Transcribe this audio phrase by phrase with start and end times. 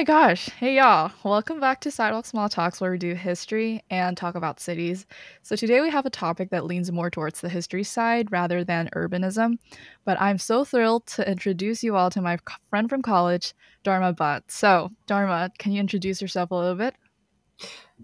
[0.00, 0.48] my gosh.
[0.48, 1.12] Hey, y'all.
[1.24, 5.04] Welcome back to Sidewalk Small Talks, where we do history and talk about cities.
[5.42, 8.88] So, today we have a topic that leans more towards the history side rather than
[8.96, 9.58] urbanism.
[10.06, 12.38] But I'm so thrilled to introduce you all to my
[12.70, 13.52] friend from college,
[13.84, 14.44] Dharma Bhatt.
[14.48, 16.94] So, Dharma, can you introduce yourself a little bit?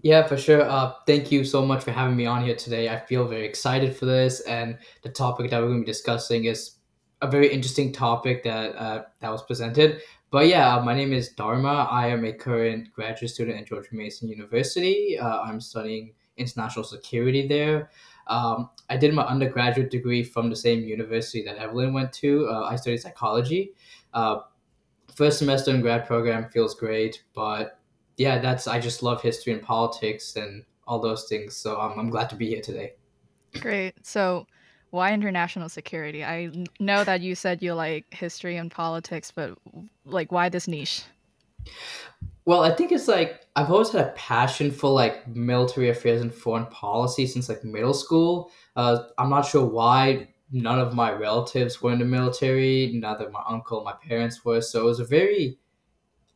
[0.03, 0.69] Yeah, for sure.
[0.69, 2.89] Uh, thank you so much for having me on here today.
[2.89, 6.45] I feel very excited for this, and the topic that we're going to be discussing
[6.45, 6.75] is
[7.23, 10.01] a very interesting topic that uh, that was presented.
[10.29, 11.87] But yeah, my name is Dharma.
[11.89, 15.17] I am a current graduate student at George Mason University.
[15.17, 17.89] Uh, I'm studying international security there.
[18.27, 22.47] Um, I did my undergraduate degree from the same university that Evelyn went to.
[22.49, 23.71] Uh, I studied psychology.
[24.13, 24.39] Uh,
[25.15, 27.79] first semester in grad program feels great, but
[28.17, 31.55] yeah, that's I just love history and politics and all those things.
[31.55, 32.93] So um, I'm glad to be here today.
[33.61, 33.93] Great.
[34.05, 34.45] So
[34.97, 36.25] why international security?
[36.25, 39.57] I know that you said you like history and politics, but
[40.05, 41.03] like why this niche?
[42.45, 46.33] Well, I think it's like I've always had a passion for like military affairs and
[46.33, 48.51] foreign policy since like middle school.
[48.75, 53.43] Uh, I'm not sure why none of my relatives were in the military, neither my
[53.47, 54.61] uncle, my parents were.
[54.61, 55.59] So it was a very,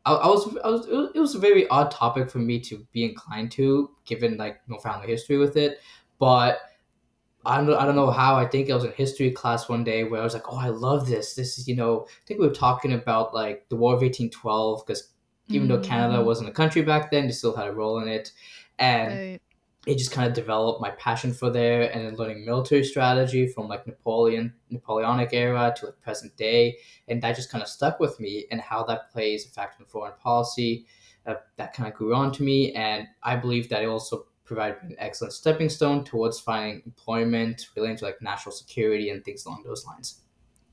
[0.06, 3.06] I, I was, I was, it was a very odd topic for me to be
[3.06, 5.80] inclined to, given like no family history with it.
[6.20, 6.59] But
[7.45, 8.36] I don't, I don't know how.
[8.36, 10.70] I think I was in history class one day where I was like, oh, I
[10.70, 11.34] love this.
[11.34, 14.86] This is, you know, I think we were talking about like the War of 1812
[14.86, 15.09] because
[15.47, 15.81] even mm-hmm.
[15.81, 16.28] though Canada mm-hmm.
[16.28, 18.31] wasn't a country back then, they still had a role in it.
[18.78, 19.42] And right.
[19.88, 23.67] it just kind of developed my passion for there and then learning military strategy from
[23.67, 26.78] like Napoleon, Napoleonic era to like present day.
[27.08, 29.88] And that just kind of stuck with me and how that plays a factor in
[29.88, 30.86] foreign policy.
[31.25, 32.73] Uh, that kind of grew on to me.
[32.73, 37.96] And I believe that it also provide an excellent stepping stone towards finding employment relating
[37.96, 40.22] to like national security and things along those lines.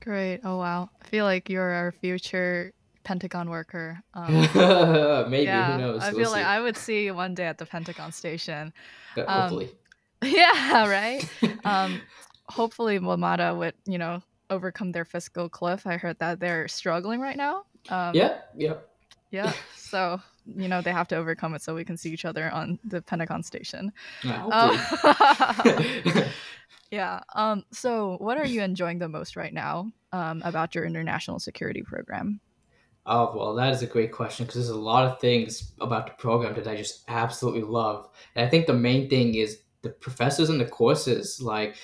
[0.01, 0.41] Great.
[0.43, 0.89] Oh wow.
[1.01, 4.01] I feel like you're our future Pentagon worker.
[4.13, 4.33] Um,
[5.31, 6.01] Maybe yeah, who knows?
[6.01, 8.73] I feel we'll like I would see you one day at the Pentagon station.
[9.15, 9.71] Um, hopefully.
[10.21, 10.89] Yeah.
[10.89, 11.25] Right.
[11.63, 12.01] um,
[12.49, 15.87] hopefully, WMATA would you know overcome their fiscal cliff.
[15.87, 17.63] I heard that they're struggling right now.
[17.87, 18.39] Um, yeah.
[18.57, 18.73] Yeah.
[19.31, 19.53] Yeah.
[19.77, 22.79] So you know they have to overcome it so we can see each other on
[22.83, 23.91] the Pentagon station.
[24.23, 24.45] Yeah.
[24.45, 26.25] Um,
[26.91, 27.21] yeah.
[27.35, 31.81] Um, so, what are you enjoying the most right now um, about your international security
[31.81, 32.39] program?
[33.05, 36.13] Oh, well, that is a great question because there's a lot of things about the
[36.13, 38.09] program that I just absolutely love.
[38.35, 41.41] And I think the main thing is the professors and the courses.
[41.41, 41.75] Like,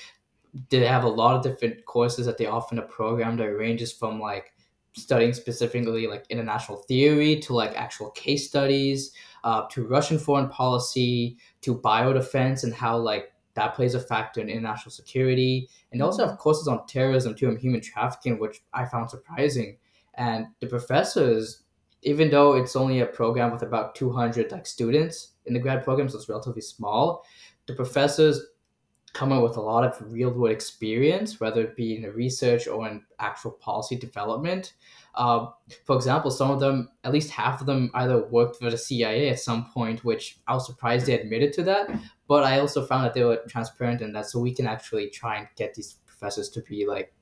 [0.70, 3.92] they have a lot of different courses that they offer in the program that ranges
[3.92, 4.54] from like
[4.96, 9.12] studying specifically like international theory to like actual case studies
[9.44, 14.50] uh, to Russian foreign policy to biodefense and how like that plays a factor in
[14.50, 15.70] international security.
[15.92, 19.78] And also have courses on terrorism too and human trafficking which I found surprising.
[20.16, 21.64] And the professors
[22.06, 26.08] even though it's only a program with about 200 like students in the grad program
[26.08, 27.26] so it's relatively small
[27.66, 28.40] the professors
[29.16, 32.86] come up with a lot of real world experience, whether it be in research or
[32.86, 34.74] in actual policy development.
[35.16, 35.48] Uh,
[35.86, 39.30] for example, some of them, at least half of them, either worked for the CIA
[39.30, 41.90] at some point, which I was surprised they admitted to that.
[42.28, 45.38] But I also found that they were transparent in that, so we can actually try
[45.38, 47.14] and get these professors to be like,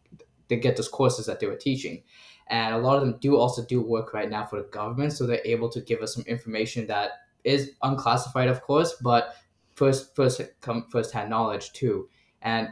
[0.50, 2.02] to get those courses that they were teaching.
[2.48, 5.28] And a lot of them do also do work right now for the government, so
[5.28, 7.12] they're able to give us some information that
[7.44, 9.36] is unclassified, of course, but
[9.76, 12.10] first first come first hand knowledge too.
[12.42, 12.70] And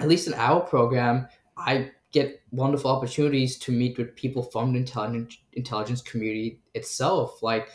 [0.00, 4.78] at least in our program, I get wonderful opportunities to meet with people from the
[4.78, 7.42] intelligence intelligence community itself.
[7.42, 7.68] Like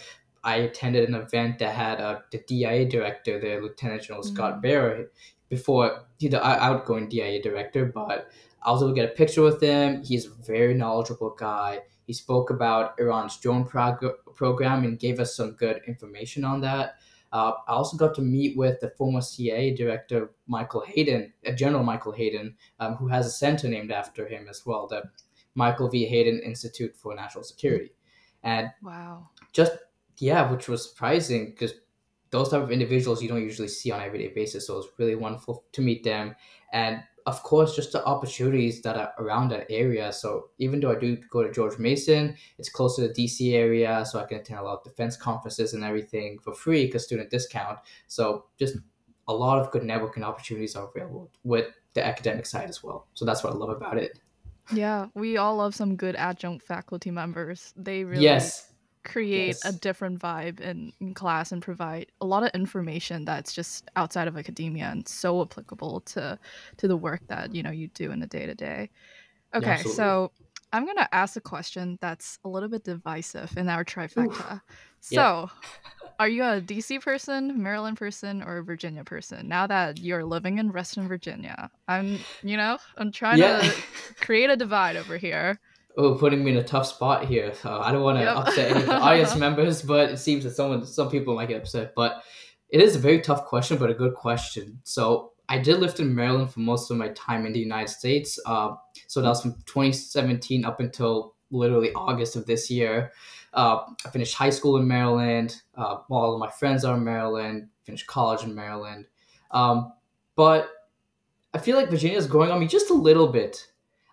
[0.44, 4.34] I attended an event that had uh, the DIA director, the Lieutenant General mm-hmm.
[4.34, 5.08] Scott Berrier,
[5.50, 8.30] before he's the outgoing DIA director, but
[8.64, 10.04] I was able to get a picture with him.
[10.04, 11.80] He's a very knowledgeable guy.
[12.06, 16.96] He spoke about Iran's drone prog- program and gave us some good information on that.
[17.32, 21.84] Uh, I also got to meet with the former CIA director, Michael Hayden, uh, General
[21.84, 25.04] Michael Hayden, um, who has a center named after him as well, the
[25.56, 26.06] Michael V.
[26.06, 27.92] Hayden Institute for National Security.
[28.44, 29.74] And wow, just
[30.18, 31.74] yeah, which was surprising because
[32.32, 34.68] those type of individuals you don't usually see on everyday basis.
[34.68, 36.36] So it was really wonderful to meet them.
[36.72, 40.12] And of course, just the opportunities that are around that area.
[40.12, 44.06] So even though I do go to George Mason, it's close to the DC area,
[44.06, 47.30] so I can attend a lot of defense conferences and everything for free because student
[47.30, 47.80] discount.
[48.08, 48.78] So just
[49.28, 53.08] a lot of good networking opportunities are available with the academic side as well.
[53.14, 54.20] So that's what I love about it.
[54.74, 57.74] Yeah, we all love some good adjunct faculty members.
[57.76, 58.69] They really yes
[59.04, 59.66] create yes.
[59.66, 64.28] a different vibe in, in, class and provide a lot of information that's just outside
[64.28, 66.38] of academia and so applicable to
[66.78, 68.90] to the work that you know you do in the day to day
[69.56, 70.32] okay so
[70.72, 74.54] I'm gonna ask a question that's a little bit divisive in our trifecta.
[74.54, 74.62] Oof.
[75.00, 76.10] So, Yeah.
[76.20, 79.48] are you a DC person, Maryland person, or a Virginia person?
[79.48, 83.62] Now that you're living in Reston, Virginia, I'm, you know, I'm trying Yeah.
[83.62, 83.76] to
[84.22, 85.60] create a divide over here.
[86.02, 87.52] Oh, putting me in a tough spot here.
[87.66, 88.38] Uh, I don't want to Yep.
[88.38, 91.58] upset any of the audience members, but it seems that someone, some people might get
[91.62, 91.94] upset.
[91.94, 92.24] But
[92.70, 94.80] it is a very tough question, but a good question.
[94.86, 98.40] So I did live in Maryland for most of my time in the United States.
[98.46, 98.76] Uh,
[99.08, 103.12] so that was from 2017 up until literally August of this year.
[103.54, 105.62] Uh, I finished high school in Maryland.
[105.76, 107.68] Uh, all of my friends are in Maryland.
[107.84, 109.06] Finished college in Maryland.
[109.52, 109.92] Um,
[110.36, 110.70] but
[111.54, 113.66] I feel like Virginia is growing on me just a little bit.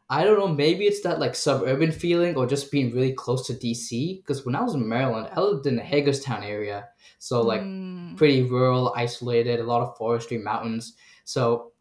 [0.09, 3.55] I don't know, maybe it's that like suburban feeling or just being really close to
[3.55, 4.19] DC.
[4.19, 6.89] Because when I was in Maryland, I lived in the Hagerstown area.
[7.19, 10.95] So, like, Mm, pretty rural, isolated, a lot of forestry, mountains.
[11.25, 11.73] So,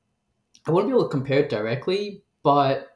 [0.68, 2.90] I wouldn't be able to compare it directly, but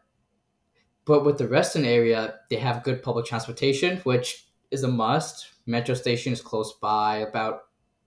[1.05, 5.53] but with the Reston area, they have good public transportation, which is a must.
[5.65, 7.61] Metro station is close by, about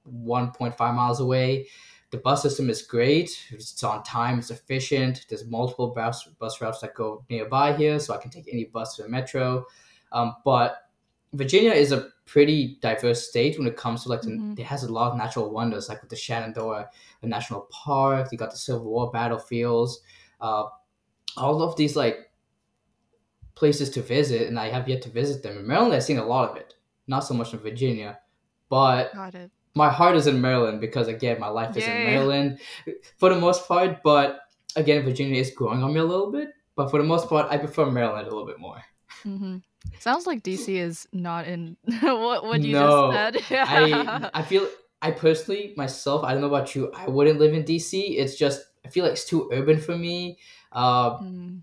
[0.04, 1.69] 1.5 miles away.
[2.12, 3.31] The bus system is great.
[3.50, 4.38] It's on time.
[4.38, 5.25] It's efficient.
[5.29, 8.97] There's multiple bus bus routes that go nearby here, so I can take any bus
[8.97, 9.64] to the metro.
[10.12, 10.91] Um, but
[11.32, 14.59] Virginia is a pretty diverse state when it comes to like the, Mhm.
[14.59, 16.91] it has a lot of natural wonders, like with the Shenandoah
[17.23, 18.29] the National Park.
[18.31, 20.00] You got the Civil War battlefields.
[20.38, 20.65] Uh,
[21.38, 22.31] all of these like
[23.55, 25.56] places to visit, and I have yet to visit them.
[25.56, 26.75] In Maryland, I've seen a lot of it.
[27.06, 28.20] Not so much in Virginia,
[28.69, 29.50] but got it.
[29.74, 32.60] My heart is in Maryland because again, my life is in Maryland
[33.19, 34.02] for the most part.
[34.02, 34.40] But
[34.76, 36.50] again, Virginia is growing on me a little bit.
[36.76, 38.82] But for the most part, I prefer Maryland a little bit more.
[39.22, 39.58] hmm
[39.98, 43.36] Sounds like DC is not in what what you No, just said.
[43.64, 44.69] I I feel
[45.00, 48.19] I personally myself I don't know about you I wouldn't live in DC.
[48.19, 50.38] It's just I feel like it's too urban for me.
[50.70, 51.62] Uh, Mm,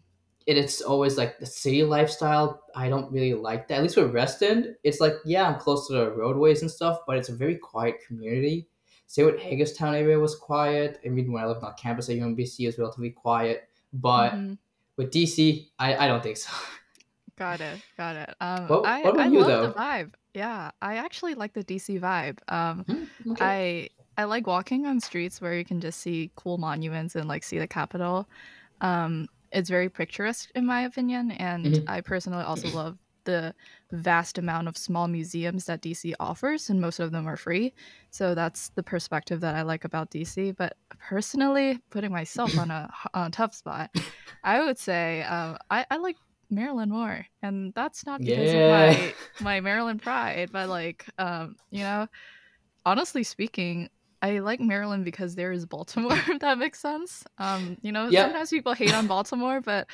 [0.49, 2.63] and it's always like the city lifestyle.
[2.75, 3.75] I don't really like that.
[3.77, 7.17] At least with Reston, it's like yeah, I'm close to the roadways and stuff, but
[7.17, 8.67] it's a very quiet community.
[9.07, 10.99] Say what Hagerstown area was quiet.
[11.05, 13.69] I mean, when I lived on campus at UMBC, it was relatively quiet.
[13.93, 14.57] But mhm.
[14.97, 16.51] with DC, I, I don't think so.
[17.37, 17.79] Got it.
[17.97, 18.35] Got it.
[18.41, 19.67] Um, What- I what about I you, love though?
[19.67, 20.13] the vibe.
[20.33, 22.37] Yeah, I actually like the DC vibe.
[22.53, 23.89] Um, Hmm, okay.
[24.17, 27.43] I I like walking on streets where you can just see cool monuments and like
[27.43, 28.27] see the Capitol.
[28.81, 31.87] Um, it's very picturesque in my opinion, and Mhm.
[31.87, 33.53] I personally also love the
[33.91, 37.73] vast amount of small museums that DC offers, and most of them are free.
[38.11, 40.51] So that's the perspective that I like about DC.
[40.51, 43.91] But personally, putting myself on a on a tough spot,
[44.43, 46.17] I would say um, I, I like
[46.49, 48.53] Maryland more, and that's not because Yeah.
[48.53, 52.07] of my my Maryland pride, but like um, you know,
[52.85, 53.89] honestly speaking,
[54.21, 57.23] I like Maryland because there is Baltimore, if that makes sense.
[57.37, 58.23] Um, you know, Yeah.
[58.25, 59.87] sometimes people hate on Baltimore, but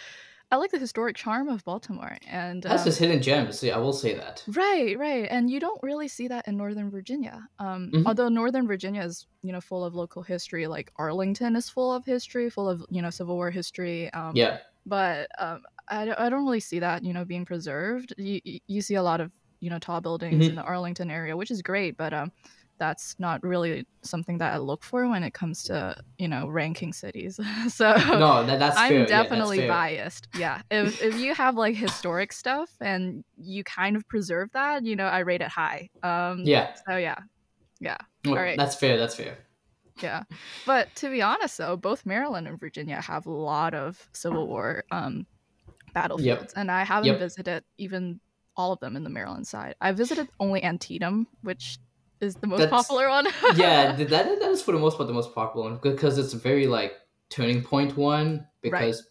[0.51, 2.17] I like the historic charm of Baltimore.
[2.27, 3.63] And That's um, just hidden gems.
[3.63, 4.43] Yeah, I will say that.
[4.47, 5.27] Right, right.
[5.29, 7.47] And you don't really see that in Northern Virginia.
[7.59, 8.03] Um, Mhm.
[8.05, 12.05] although Northern Virginia is, you know, full of local history, like Arlington is full of
[12.05, 14.11] history, full of, you know, Civil War history.
[14.13, 14.59] Um, Yeah.
[14.85, 18.13] but um, I, don't- I don't really see that, you know, being preserved.
[18.17, 19.31] You, you- see a lot of,
[19.61, 20.49] you know, tall buildings Mhm.
[20.49, 22.31] in the Arlington area, which is great, but um,
[22.77, 26.91] that's not really something that I look for when it comes to, you know, ranking
[26.93, 27.39] cities.
[27.69, 28.99] so No, that, that's I'm fair.
[28.99, 30.27] Yeah, that's definitely biased.
[30.37, 30.61] Yeah.
[30.69, 35.05] If if you have like historic stuff and you kind of preserve that, you know,
[35.05, 35.89] I rate it high.
[36.03, 36.73] Um Yeah.
[36.87, 37.15] so yeah.
[37.79, 37.97] Well,
[38.35, 38.57] Alright.
[38.57, 38.97] That's fair.
[38.97, 39.37] That's fair.
[40.01, 40.23] Yeah.
[40.65, 44.83] But to be honest though, both Maryland and Virginia have a lot of Civil War
[44.91, 45.25] um
[45.93, 46.53] battlefields.
[46.55, 47.19] And I haven't Yep.
[47.19, 48.19] visited even
[48.57, 49.75] all of them in the Maryland side.
[49.81, 51.77] I visited only Antietam, which
[52.21, 53.27] is the most That's- popular one.
[53.55, 56.37] yeah, that that is for the most part the most popular one because it's a
[56.37, 56.93] very like
[57.29, 59.07] turning point one because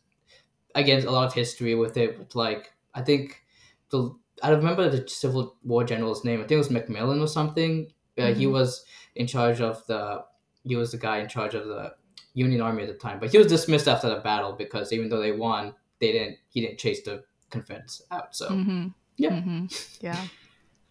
[0.75, 3.42] again a lot of history with it with like I think
[3.90, 7.92] the I remember the Civil War general's name I think it was McMillan or something
[8.18, 8.84] uh, he was
[9.16, 10.25] in charge of the
[10.64, 11.94] he was the guy in charge of the
[12.34, 15.20] Union Army at the time but he was dismissed after the battle because even though
[15.20, 19.40] they won they didn't he didn't chase the Confederates out so hmm Yeah.
[19.40, 19.66] hmm
[20.00, 20.25] Yeah.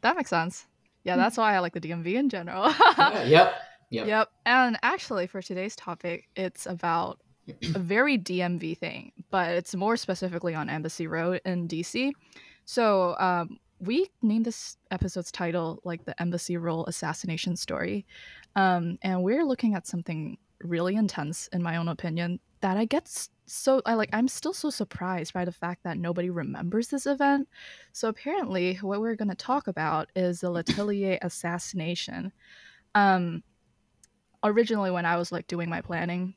[0.01, 0.65] That makes sense.
[1.03, 2.74] Yeah, that's why I like the DMV in general.
[2.98, 3.53] yeah, yep
[3.89, 4.29] yep Yep.
[4.45, 7.19] And actually, for today's topic, it's about
[7.75, 12.12] a very DMV thing, but it's more specifically on Embassy Row in DC.
[12.65, 18.05] So, um, we named this episode's title like the Embassy Row Assassination Story.
[18.55, 23.03] Um, and we're looking at something really intense, in my own opinion, that I get
[23.03, 27.06] s- so I like I'm still so surprised by the fact that nobody remembers this
[27.06, 27.48] event.
[27.92, 32.32] So apparently what we're going to talk about is the Letelier assassination.
[32.96, 33.44] Um
[34.44, 36.36] originally when I was like doing my planning,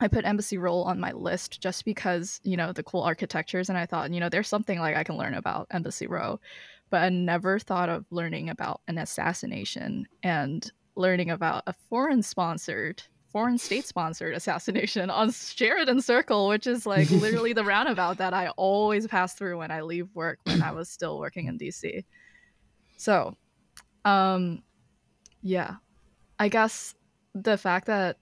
[0.00, 3.68] I put Embassy Row on my list just because, you know, the cool architectures.
[3.68, 6.40] And I thought, you know, there's something like I can learn about Embassy Row.
[6.90, 13.02] But I never thought of learning about an assassination and learning about a foreign sponsored,
[13.30, 18.48] foreign state sponsored assassination on Sheridan Circle, which is like literally the roundabout that I
[18.50, 22.04] always pass through when I leave work when I was still working in DC.
[22.96, 23.36] So,
[24.04, 24.62] um,
[25.42, 25.76] yeah,
[26.38, 26.94] I guess
[27.34, 28.16] the fact that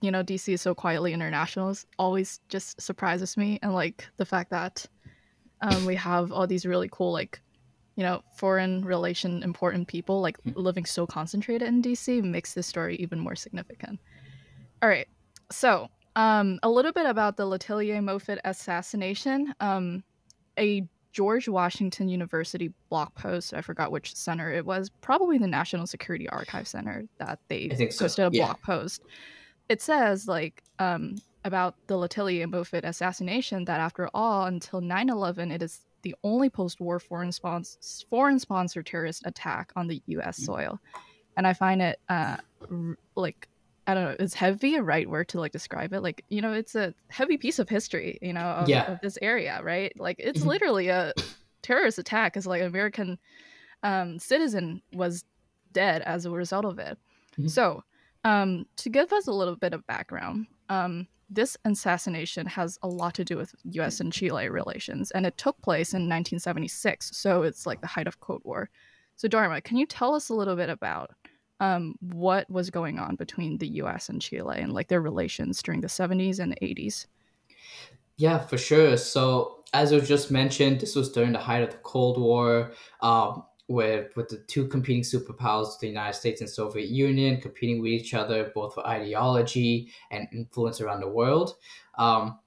[0.00, 4.50] you know DC is so quietly international always just surprises me, and like the fact
[4.50, 4.86] that
[5.60, 7.40] um, we have all these really cool like
[7.96, 10.50] you know foreign relation important people like hmm.
[10.56, 14.00] living so concentrated in DC makes this story even more significant.
[14.82, 15.08] All right,
[15.50, 19.54] so um, a little bit about the Letelier Moffitt assassination.
[19.60, 20.02] Um,
[20.58, 23.54] a George Washington University blog post.
[23.54, 24.90] I forgot which center it was.
[25.00, 28.26] Probably the National Security Archive Center that they posted so.
[28.26, 28.46] a yeah.
[28.46, 29.02] blog post
[29.68, 35.52] it says like um, about the Letelier and Moffitt assassination that after all, until 9/11,
[35.52, 37.78] it is the only post-war foreign sponsor
[38.10, 40.40] foreign sponsored terrorist attack on the U.S.
[40.40, 40.44] Mm.
[40.44, 40.80] soil,
[41.36, 42.36] and I find it uh,
[42.70, 43.48] r- like
[43.86, 46.02] I don't know, is heavy a right word to like describe it?
[46.02, 48.92] Like, you know, it's a heavy piece of history, you know, of, yeah.
[48.92, 49.92] of this area, right?
[49.98, 50.50] Like, it's mm-hmm.
[50.50, 51.12] literally a
[51.62, 53.18] terrorist attack because like an American
[53.82, 55.24] um, citizen was
[55.72, 56.98] dead as a result of it.
[57.32, 57.48] Mm-hmm.
[57.48, 57.82] So,
[58.24, 63.14] um, to give us a little bit of background, um, this assassination has a lot
[63.14, 64.00] to do with U.S.
[64.00, 68.20] and Chile relations, and it took place in 1976, so it's like the height of
[68.20, 68.68] Cold War.
[69.16, 71.10] So, Dharma, can you tell us a little bit about
[71.62, 74.08] um, what was going on between the U.S.
[74.08, 77.06] and Chile and like their relations during the 70s and the 80s?
[78.16, 78.96] Yeah, for sure.
[78.96, 82.72] So, as I just mentioned, this was during the height of the Cold War.
[83.00, 87.92] Um, with with the two competing superpowers, the United States and Soviet Union, competing with
[87.92, 91.54] each other both for ideology and influence around the world.
[91.96, 92.40] Um,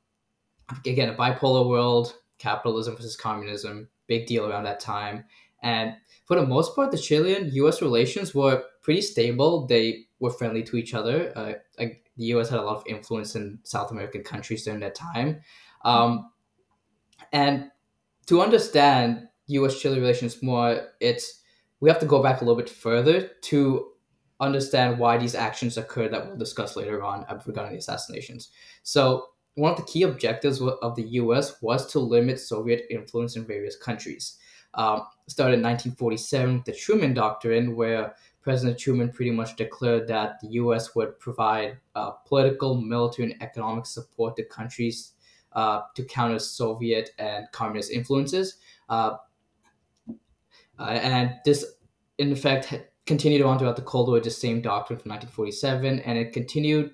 [0.86, 5.24] again, a bipolar world, capitalism versus communism, big deal around that time.
[5.62, 5.96] And
[6.26, 7.82] for the most part, the Chilean-U.S.
[7.82, 9.66] relations were pretty stable.
[9.66, 11.32] They were friendly to each other.
[11.36, 12.50] Uh, like the U.S.
[12.50, 15.42] had a lot of influence in South American countries during that time.
[15.84, 16.32] Um,
[17.32, 17.72] and
[18.28, 19.80] to understand U.S.
[19.80, 21.42] Chile relations more, it's
[21.80, 23.92] we have to go back a little bit further to
[24.40, 28.50] understand why these actions occurred that we'll discuss later on regarding the assassinations.
[28.84, 31.62] So one of the key objectives of the U.S.
[31.62, 34.38] was to limit Soviet influence in various countries.
[34.75, 40.50] Um, started in 1947 the Truman Doctrine, where President Truman pretty much declared that the
[40.50, 40.96] U.S.
[40.96, 45.13] would provide uh, political, military, and economic support to countries
[45.53, 48.58] uh, to counter Soviet and communist influences.
[48.89, 49.17] Uh,
[50.77, 51.65] and this,
[52.17, 52.74] in effect,
[53.05, 56.91] continued on throughout the Cold War, the same doctrine from 1947, and it continued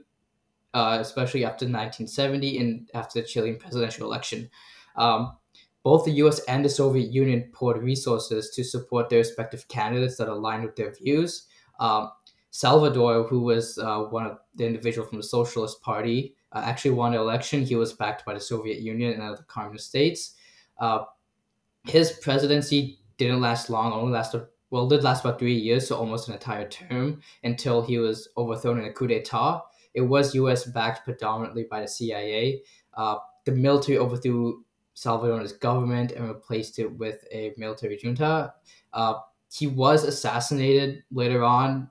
[0.74, 4.50] uh, especially after 1970 and after the Chilean presidential election.
[4.96, 5.38] Um,
[5.84, 10.30] both the US and the Soviet Union poured resources to support their respective candidates that
[10.30, 11.48] aligned with their views.
[11.80, 12.12] Um,
[12.52, 17.14] Salvador, who was uh, one of the individual from the Socialist Party, uh, actually won
[17.14, 17.64] the election.
[17.64, 20.36] He was backed by the Soviet Union and other communist states.
[20.78, 21.06] Uh,
[21.88, 26.30] his presidency didn't last long, only lasted well, did last about three years, so almost
[26.30, 29.62] an entire term until he was overthrown in a coup d'état.
[29.94, 30.64] It was U.S.
[30.64, 32.62] backed predominantly by the CIA.
[32.94, 34.64] Uh, the military overthrew
[35.02, 38.54] Salvador's government and replaced it with a military junta.
[38.94, 39.16] Uh,
[39.52, 41.90] he was assassinated later on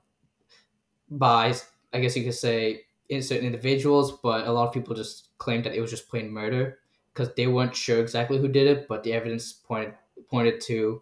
[1.09, 1.53] by,
[1.91, 2.83] I guess you could say,
[3.19, 6.79] certain individuals, but a lot of people just claimed that it was just plain murder
[7.13, 9.93] because they weren't sure exactly who did it, but the evidence pointed
[10.29, 11.01] pointed to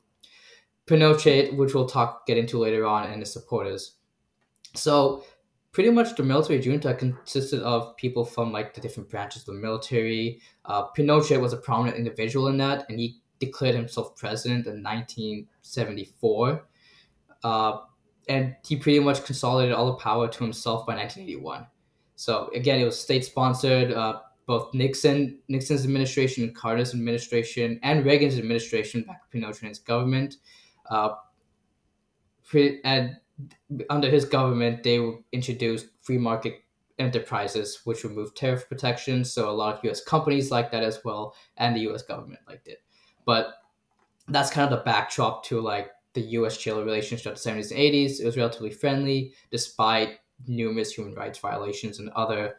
[0.87, 3.97] Pinochet, which we'll talk get into later on, and his supporters.
[4.73, 5.23] So
[5.71, 9.61] pretty much the military junta consisted of people from like the different branches of the
[9.61, 10.41] military.
[10.65, 16.65] Uh, Pinochet was a prominent individual in that, and he declared himself president in 1974.
[17.43, 17.77] Uh,
[18.27, 21.65] and he pretty much consolidated all the power to himself by 1981.
[22.15, 23.91] So again, it was state sponsored.
[23.91, 30.37] Uh, both Nixon, Nixon's administration, Carter's administration, and Reagan's administration backed Pinochet and government.
[30.89, 31.11] Uh,
[32.83, 33.15] and
[33.89, 34.99] under his government, they
[35.31, 36.63] introduced free market
[36.97, 39.31] enterprises, which removed tariff protections.
[39.31, 40.03] So a lot of U.S.
[40.03, 42.01] companies like that as well, and the U.S.
[42.01, 42.83] government liked it.
[43.25, 43.53] But
[44.27, 48.19] that's kind of the backdrop to like the U.S.-Chile relationship of the 70s and 80s.
[48.19, 52.55] It was relatively friendly, despite numerous human rights violations and other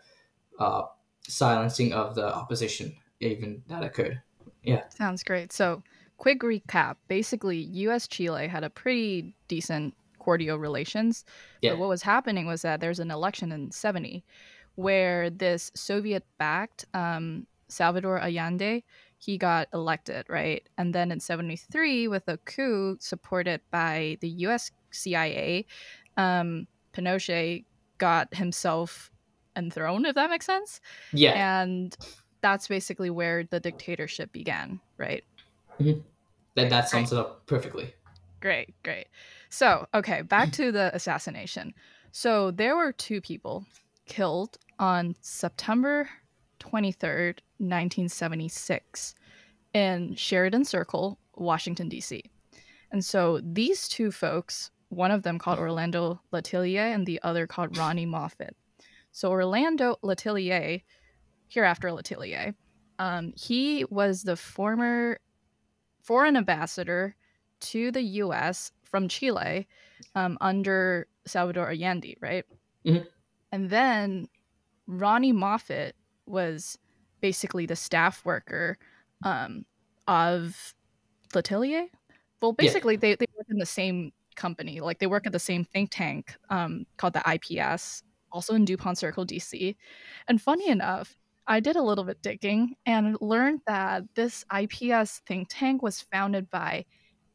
[0.58, 0.82] uh,
[1.28, 4.22] silencing of the opposition, even that occurred.
[4.62, 5.52] Yeah, sounds great.
[5.52, 5.82] So
[6.18, 7.58] quick recap basically
[7.88, 11.24] us chile had a pretty decent cordial relations
[11.62, 11.70] yeah.
[11.70, 14.24] but what was happening was that there's an election in 70
[14.76, 18.82] where this Soviet-backed um, Salvador Allende
[19.20, 20.66] he got elected, right?
[20.78, 25.66] And then in 73, with a coup supported by the US CIA,
[26.16, 27.64] um, Pinochet
[27.98, 29.10] got himself
[29.56, 30.80] enthroned, if that makes sense.
[31.12, 31.60] Yeah.
[31.60, 31.94] And
[32.40, 35.22] that's basically where the dictatorship began, right?
[35.78, 36.00] Mm-hmm.
[36.54, 37.18] That, that sums great.
[37.18, 37.94] it up perfectly.
[38.40, 39.08] Great, great.
[39.48, 41.74] So, okay, back to the assassination.
[42.12, 43.66] So, there were two people
[44.06, 46.08] killed on September
[46.60, 49.14] 23rd, 1976,
[49.74, 52.22] in Sheridan Circle, Washington, D.C.
[52.90, 57.74] And so these two folks, one of them called Orlando Letelier and the other called
[57.74, 58.56] Ronni Moffitt.
[59.12, 60.82] So Orlando Letelier,
[61.48, 62.54] hereafter Letelier,
[62.98, 65.18] um, he was the former
[66.02, 67.16] foreign ambassador
[67.60, 68.72] to the U.S.
[68.82, 69.66] from Chile
[70.14, 72.44] um, under Salvador Allende, right?
[72.86, 73.04] Mm-hmm.
[73.52, 74.28] And then
[74.88, 75.94] Ronni Moffitt
[76.26, 76.78] was
[77.20, 78.78] basically the staff worker
[79.24, 79.64] um,
[80.06, 80.74] of
[81.34, 81.86] Letelier.
[82.40, 83.00] Well, basically, yeah.
[83.00, 84.80] they, they work in the same company.
[84.80, 88.02] Like they work at the same think tank um, called the IPS,
[88.32, 89.76] also in DuPont Circle, DC.
[90.28, 95.48] And funny enough, I did a little bit digging and learned that this IPS think
[95.50, 96.84] tank was founded by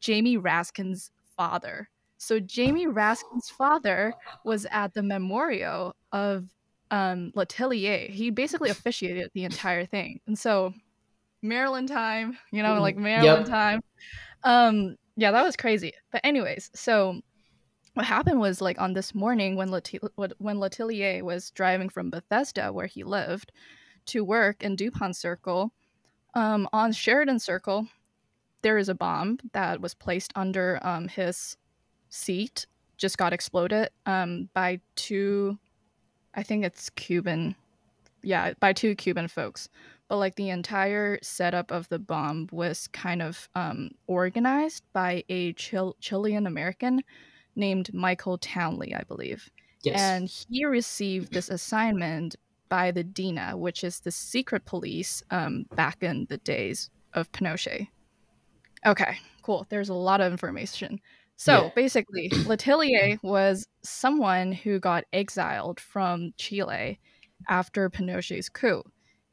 [0.06, 1.88] Jamie Raskin's father.
[2.16, 6.46] So Jamie Raskin's father was at the memorial of
[6.92, 8.08] um, Letelier.
[8.08, 10.20] He basically officiated the entire thing.
[10.28, 10.72] And so
[11.42, 13.48] Maryland time, you know, like Maryland yep.
[13.48, 13.82] time.
[14.44, 15.92] Um, yeah, that was crazy.
[16.12, 17.20] But anyways, so
[17.94, 22.72] what happened was like on this morning when Letil- when Letelier was driving from Bethesda,
[22.72, 23.50] where he lived,
[24.06, 25.72] to work in Dupont Circle,
[26.34, 27.88] um, on Sheridan Circle,
[28.66, 31.56] there is a bomb that was placed under um, his
[32.08, 35.56] seat, just got exploded um, by two
[36.34, 37.54] I think it's Cuban.
[38.24, 39.68] Yeah, by two Cuban folks.
[40.08, 45.52] But like the entire setup of the bomb was kind of um, organized by a
[45.52, 47.02] Chil- Chilean American
[47.54, 49.48] named Michael Townley, I believe.
[49.84, 50.00] Yes.
[50.00, 52.34] And he received this assignment
[52.68, 57.86] by the DINA, which is the secret police um, back in the days of Pinochet.
[58.84, 59.66] Okay, cool.
[59.68, 61.00] There's a lot of information.
[61.36, 61.70] So yeah.
[61.74, 66.98] basically, Letelier was someone who got exiled from Chile
[67.48, 68.82] after Pinochet's coup,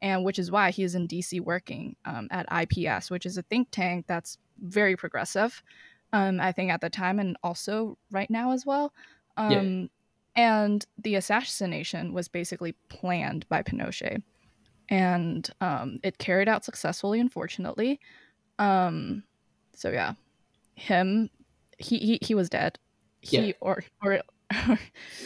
[0.02, 3.70] and which is why he's in DC working um, at IPS, which is a think
[3.72, 5.64] tank that's very progressive,
[6.12, 8.94] um, I think at the time and also right now as well.
[9.38, 9.88] Um, yeah.
[10.36, 14.24] And the assassination was basically planned by Pinochet,
[14.90, 18.00] and um, it carried out successfully, unfortunately.
[18.58, 19.24] Um,
[19.76, 20.14] so yeah,
[20.76, 21.30] him
[21.78, 22.80] he he, he was dead.
[23.22, 23.54] He yeah.
[23.62, 24.22] or or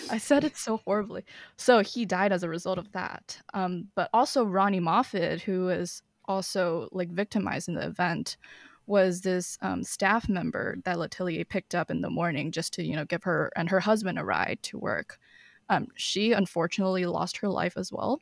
[0.10, 1.26] I said it so horribly.
[1.58, 3.40] So he died as a result of that.
[3.54, 8.38] Um, but also Ronni Moffitt, who was also like victimized in the event,
[8.86, 12.96] was this um, staff member that Letelier picked up in the morning just to you
[12.96, 15.20] know give her and her husband a ride to work.
[15.70, 18.22] Um, she unfortunately lost her life as well,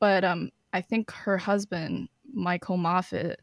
[0.00, 3.40] but um, I think her husband Michael Moffitt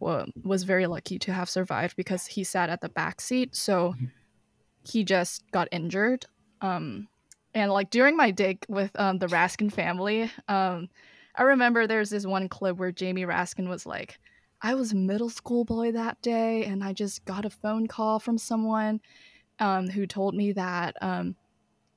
[0.00, 4.06] was very lucky to have survived because he sat at the back seat, so mm-hmm.
[4.82, 6.26] he just got injured.
[6.60, 7.08] Um,
[7.54, 10.88] and like during my dig with um, the Raskin family, um,
[11.34, 14.18] I remember there's this one clip where Jamie Raskin was like,
[14.62, 18.18] "I was a middle school boy that day, and I just got a phone call
[18.18, 19.00] from someone
[19.58, 21.36] um, who told me that." Um,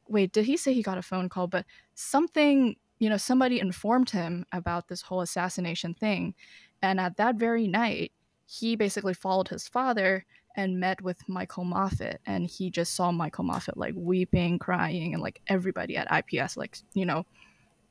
[0.08, 1.48] wait, did he say he got a phone call?
[1.48, 6.36] But something, you know, somebody informed him about this whole assassination thing,
[6.82, 8.12] and at that very night,
[8.46, 12.20] he basically followed his father and met with Michael Moffitt.
[12.26, 16.78] And he just saw Michael Moffitt like weeping, crying, and like everybody at IPS, like,
[16.94, 17.26] you know,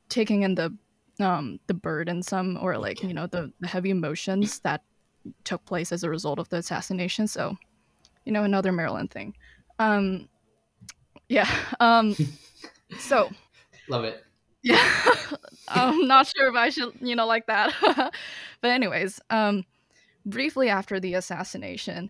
[0.09, 0.75] taking in the
[1.19, 4.83] um the burdensome or like, you know, the, the heavy emotions that
[5.43, 7.27] took place as a result of the assassination.
[7.27, 7.55] So,
[8.25, 9.35] you know, another Maryland thing.
[9.79, 10.29] Um
[11.29, 11.49] yeah.
[11.79, 12.15] Um
[12.99, 13.29] so
[13.89, 14.23] love it.
[14.63, 15.15] Yeah.
[15.67, 17.73] I'm not sure if I should, you know, like that.
[18.61, 19.65] but anyways, um
[20.25, 22.09] briefly after the assassination,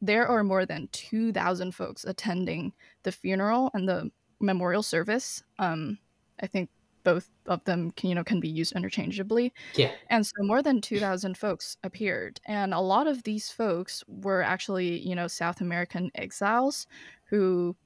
[0.00, 5.42] there are more than 2,000 folks attending the funeral and the memorial service.
[5.58, 5.98] Um
[6.40, 6.70] I think
[7.04, 9.52] both of them can, you know can be used interchangeably.
[9.74, 9.92] Yeah.
[10.10, 14.98] And so more than 2000 folks appeared and a lot of these folks were actually,
[15.00, 16.86] you know, South American exiles
[17.30, 17.76] who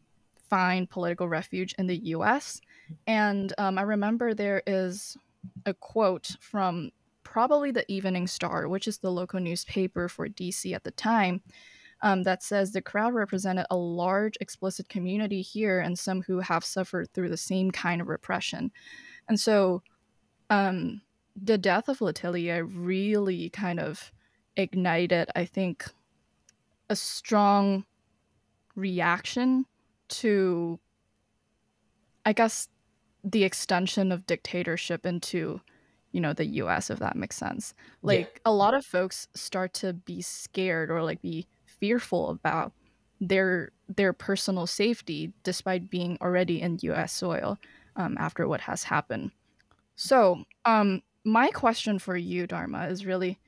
[0.51, 2.61] find political refuge in the US
[3.07, 5.17] and um, I remember there is
[5.67, 6.91] a quote from
[7.23, 11.43] probably the Evening Star, which is the local newspaper for DC at the time,
[12.03, 16.65] um, that says the crowd represented a large explicit community here and some who have
[16.65, 18.71] suffered through the same kind of repression.
[19.29, 19.83] And so
[20.51, 21.01] um,
[21.41, 24.13] the death of Letelier really kind of
[24.57, 25.87] ignited, I think,
[26.91, 27.87] a strong
[28.75, 29.65] reaction
[30.09, 30.79] to,
[32.27, 32.69] I guess,
[33.25, 35.61] the extension of dictatorship into,
[36.11, 37.75] you know, the US, if that makes sense.
[38.03, 38.41] Like, yeah.
[38.47, 42.73] a lot of folks start to be scared or like be fearful about
[43.21, 47.59] their their personal safety despite being already in US soil
[47.97, 49.31] um, after what has happened.
[49.97, 53.39] So, um, my question for you, Dharma, is really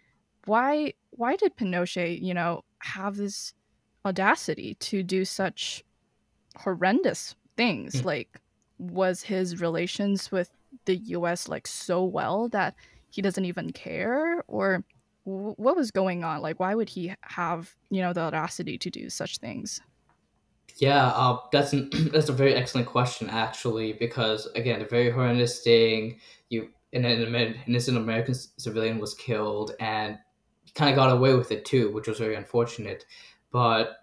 [0.46, 3.54] why why did Pinochet, you know, have this
[4.04, 5.84] audacity to do such
[6.56, 8.02] horrendous things?
[8.02, 8.04] Mm.
[8.04, 8.40] Like,
[8.90, 10.50] was his relations with
[10.84, 11.48] the U.S.
[11.48, 12.74] like so well that
[13.10, 14.84] he doesn't even care, or
[15.24, 16.42] what was going on?
[16.42, 19.80] Like, why would he have you know the audacity to do such things?
[20.76, 25.60] Yeah, uh, that's an, that's a very excellent question actually, because again, a very horrendous
[25.60, 26.18] thing.
[26.48, 30.18] You and an innocent American civilian was killed, and
[30.74, 33.04] kind of got away with it too, which was very unfortunate.
[33.50, 33.96] But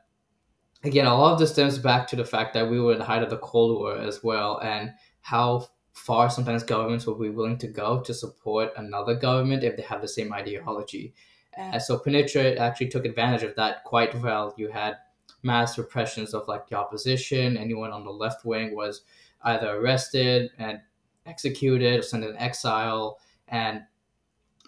[0.83, 3.05] again, a lot of this stems back to the fact that we were in the
[3.05, 4.91] height of the Cold War as well, and
[5.21, 9.83] how far sometimes governments will be willing to go to support another government if they
[9.83, 11.13] have the same ideology.
[11.57, 14.53] Uh, so Pinochet actually took advantage of that quite well.
[14.57, 14.95] You had
[15.43, 17.57] mass repressions of like the opposition.
[17.57, 19.01] Anyone on the left wing was
[19.43, 20.79] either arrested and
[21.25, 23.19] executed or sent in exile.
[23.47, 23.81] And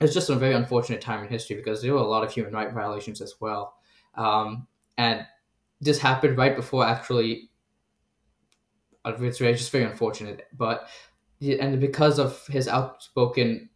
[0.01, 2.53] it's just a very unfortunate time in history because there were a lot of human
[2.53, 3.75] rights violations as well.
[4.15, 5.25] Um, and
[5.83, 7.49] this happened right before actually,
[9.05, 10.47] it's just very unfortunate.
[10.53, 10.87] But
[11.41, 13.69] and because of his outspoken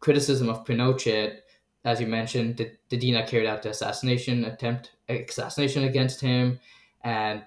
[0.00, 1.38] criticism of Pinochet,
[1.84, 6.58] as you mentioned, the, the DINA carried out the assassination attempt, assassination against him,
[7.02, 7.44] and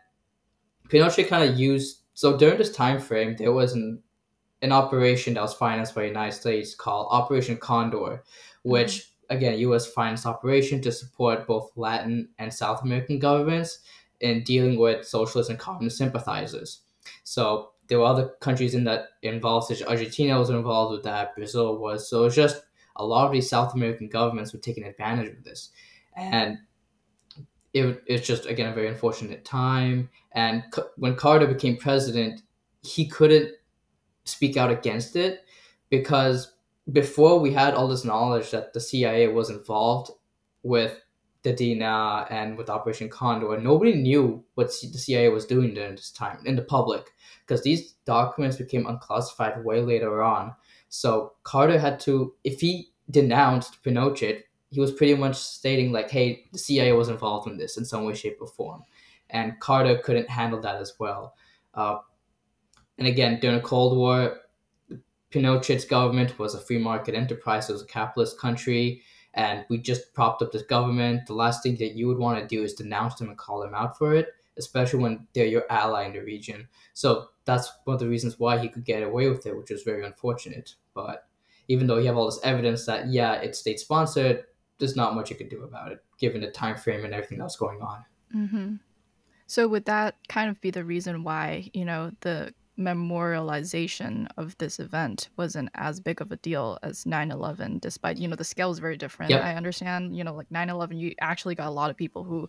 [0.89, 2.04] Pinochet kind of used.
[2.13, 4.02] So during this time frame, there was an
[4.63, 8.24] an operation that was financed by the United States called Operation Condor,
[8.63, 9.36] which mm-hmm.
[9.36, 9.88] again, U.S.
[9.88, 13.80] financed operation to support both Latin and South American governments
[14.21, 16.82] in dealing with socialist and communist sympathizers.
[17.23, 21.36] So there were other countries in that involved, such as Argentina was involved with that,
[21.36, 22.10] Brazil was.
[22.10, 22.62] So it's just
[22.97, 25.69] a lot of these South American governments were taking advantage of this,
[26.15, 26.58] and
[27.73, 30.10] it, it's just again a very unfortunate time.
[30.34, 30.63] And
[30.97, 32.41] when Carter became president,
[32.82, 33.51] he couldn't
[34.25, 35.45] speak out against it
[35.89, 36.53] because
[36.91, 40.12] before we had all this knowledge that the CIA was involved
[40.63, 41.01] with
[41.43, 46.12] the DINA and with Operation Condor, nobody knew what the CIA was doing during this
[46.12, 47.12] time in the public
[47.45, 50.54] because these documents became unclassified way later on.
[50.89, 56.45] So Carter had to, if he denounced Pinochet, he was pretty much stating like, "Hey,
[56.52, 58.84] the CIA was involved in this in some way, shape, or form,"
[59.30, 61.36] and Carter couldn't handle that as well.
[61.73, 62.00] Uh,
[62.97, 64.41] and again, during the Cold War,
[65.32, 67.69] Pinochet's government was a free market enterprise.
[67.69, 69.02] It was a capitalist country,
[69.34, 71.28] and we just propped up this government.
[71.28, 73.76] The last thing that you would want to do is denounce them and call them
[73.76, 76.68] out for it, especially when they're your ally in the region.
[76.94, 79.84] So that's one of the reasons why he could get away with it, which is
[79.84, 80.76] very unfortunate.
[80.94, 81.28] But
[81.68, 84.46] even though you have all this evidence that yeah, it's state sponsored,
[84.80, 87.56] there's not much you could do about it, given the time frame and everything that's
[87.56, 88.06] going on.
[88.36, 88.76] Mm-hmm.
[89.48, 94.80] So would that kind of be the reason why you know the memorialization of this
[94.80, 98.78] event wasn't as big of a deal as 9-11 despite you know the scale is
[98.78, 99.44] very different yep.
[99.44, 102.48] i understand you know like 9-11 you actually got a lot of people who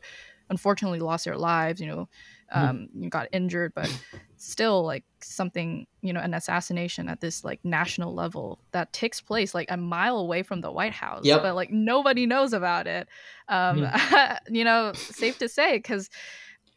[0.51, 2.09] unfortunately lost their lives you know
[2.55, 2.59] mm-hmm.
[2.59, 3.05] um mm-hmm.
[3.05, 3.91] you got injured but
[4.37, 9.55] still like something you know an assassination at this like national level that takes place
[9.55, 11.41] like a mile away from the white house yep.
[11.41, 13.09] but like nobody knows about it
[13.49, 14.35] um mm-hmm.
[14.55, 16.11] you know safe to say because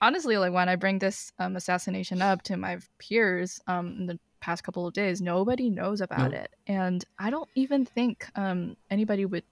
[0.01, 4.19] honestly, like when I bring this um, assassination up to my peers um, in the
[4.39, 9.25] past couple of days, nobody knows about it, and I don't even think um, anybody
[9.25, 9.43] would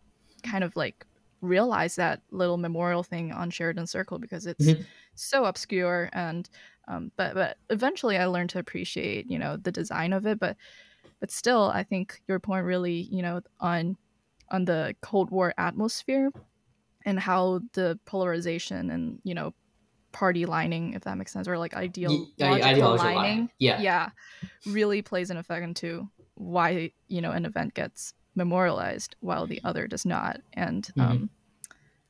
[0.44, 1.06] kind of like
[1.42, 4.82] realize that little memorial thing on Sheridan Circle because it's mm-hmm.
[5.16, 6.50] so obscure and
[6.88, 10.40] um, but but eventually I learned to appreciate you know the design of it.
[10.40, 10.58] But
[11.20, 13.96] but still I think your point really you know on
[14.50, 16.32] on the Cold War atmosphere
[17.06, 19.54] and how the polarization and you know
[20.12, 24.10] party lining, if that makes sense, or like ideal yeah, lining, yeah, yeah,
[24.66, 29.88] really plays an effect into why you know an event gets memorialized while the other
[29.88, 30.40] does not.
[30.54, 31.02] And mm-hmm.
[31.02, 31.30] um,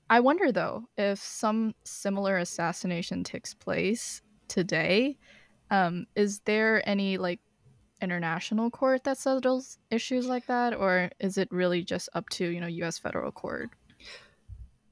[0.09, 5.17] I wonder though if some similar assassination takes place today,
[5.71, 7.39] um, is there any like
[8.01, 12.61] international court that settles issues like that, or is it really just up to you
[12.61, 12.97] know U.S.
[12.97, 13.69] federal court?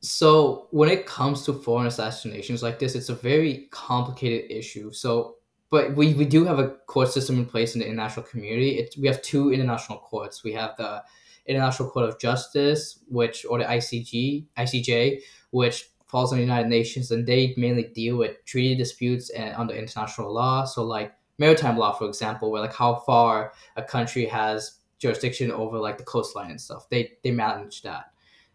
[0.01, 4.91] So when it comes to foreign assassinations like this, it's a very complicated issue.
[4.91, 5.37] So
[5.69, 8.77] but we, we do have a court system in place in the international community.
[8.77, 10.43] It, we have two international courts.
[10.43, 11.03] We have the
[11.45, 17.11] International Court of Justice, which or the ICG, ICJ, which falls on the United Nations,
[17.11, 20.63] and they mainly deal with treaty disputes and under international law.
[20.63, 25.77] So like maritime law, for example, where like how far a country has jurisdiction over
[25.77, 26.87] like the coastline and stuff.
[26.89, 28.05] They they manage that.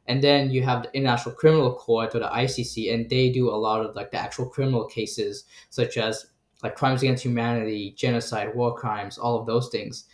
[0.06, 3.56] And then you have the International Criminal Court or the ICC, and they do a
[3.56, 6.26] lot of like the actual criminal cases, such as
[6.62, 10.04] like crimes against humanity, genocide, war crimes, all of those things.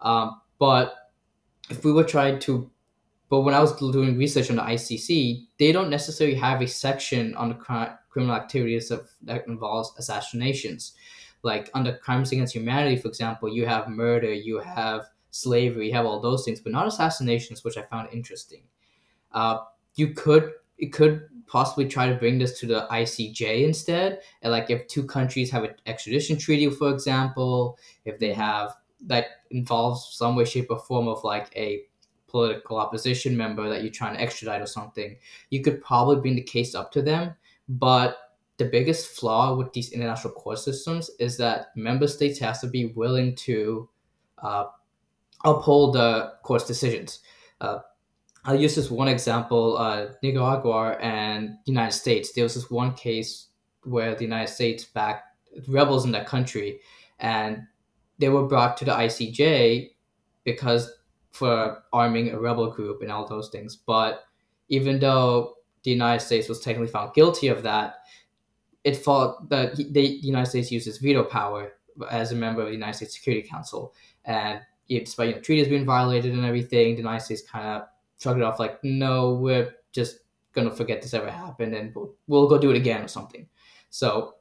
[0.00, 0.94] Um, but
[1.70, 2.70] if we were trying to,
[3.30, 7.34] but when I was doing research on the ICC, they don't necessarily have a section
[7.36, 10.92] on the cri- criminal activities of, that involves assassinations.
[11.42, 16.06] Like under crimes against humanity, for example, you have murder, you have slavery, you have
[16.06, 18.62] all those things, but not assassinations, which I found interesting.
[19.34, 19.58] Uh,
[19.96, 24.20] you could it could possibly try to bring this to the ICJ instead.
[24.42, 28.74] And like if two countries have an extradition treaty, for example, if they have
[29.06, 31.82] that involves some way, shape, or form of like a
[32.26, 35.16] political opposition member that you're trying to extradite or something,
[35.50, 37.34] you could probably bring the case up to them.
[37.68, 38.16] But
[38.56, 42.86] the biggest flaw with these international court systems is that member states have to be
[42.86, 43.88] willing to
[44.38, 44.64] uh,
[45.44, 47.20] uphold the court's decisions.
[47.60, 47.78] Uh,
[48.44, 52.32] I'll use this one example: uh, Nicaragua and the United States.
[52.32, 53.48] There was this one case
[53.84, 55.28] where the United States backed
[55.68, 56.80] rebels in that country,
[57.20, 57.62] and
[58.18, 59.90] they were brought to the ICJ
[60.44, 60.92] because
[61.32, 63.76] for arming a rebel group and all those things.
[63.76, 64.24] But
[64.68, 67.96] even though the United States was technically found guilty of that,
[68.84, 71.72] it fought that the United States uses veto power
[72.10, 73.94] as a member of the United States Security Council,
[74.26, 77.88] and despite you know, treaties being violated and everything, the United States kind of
[78.24, 80.20] shrugged it off like, no, we're just
[80.54, 83.46] gonna forget this ever happened and we'll, we'll go do it again or something.
[83.90, 84.36] So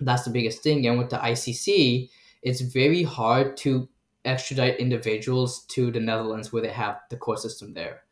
[0.00, 0.86] that's the biggest thing.
[0.86, 2.08] And with the ICC,
[2.40, 3.86] it's very hard to
[4.24, 8.04] extradite individuals to the Netherlands where they have the court system there.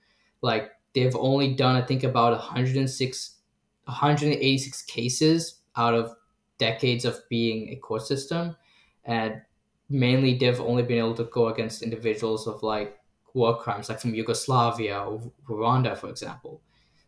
[0.42, 3.36] Like they've only done, I think, about 106,
[3.84, 6.14] 186 cases out of
[6.58, 8.56] decades of being a court system,
[9.04, 9.40] and
[9.88, 12.98] mainly they've only been able to go against individuals of like
[13.34, 16.62] war crimes, like from Yugoslavia or Rwanda, for example.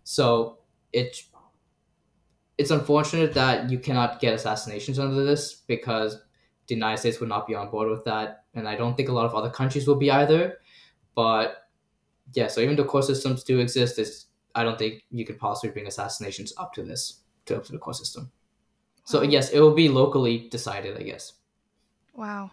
[0.05, 0.59] So
[0.93, 1.23] it
[2.59, 6.21] it's unfortunate that you cannot get assassinations under this because
[6.67, 9.13] the United States would not be on board with that, and I don't think a
[9.13, 10.59] lot of other countries will be either.
[11.15, 11.69] But
[12.35, 15.73] yeah, so even though core systems do exist, it's, I don't think you could possibly
[15.73, 18.31] bring assassinations up to this to up to the core system.
[19.05, 21.33] So yes, it will be locally decided, I guess.
[22.15, 22.51] Wow.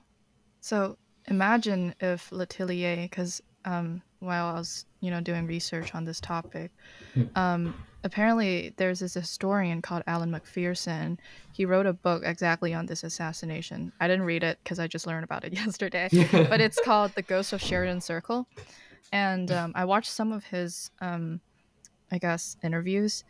[0.62, 6.20] So imagine if Letelier, because um, while I was, you know, doing research on this
[6.20, 6.72] topic,
[7.14, 7.24] Hmm.
[7.36, 7.62] um,
[8.04, 11.18] apparently there's this historian called Alan McPherson.
[11.52, 13.92] He wrote a book exactly on this assassination.
[14.00, 16.08] I didn't read it because I just learned about it yesterday,
[16.52, 18.48] but it's called The Ghost of Sheridan Circle.
[19.12, 21.40] And um, I watched some of his, um,
[22.12, 23.24] I guess, interviews,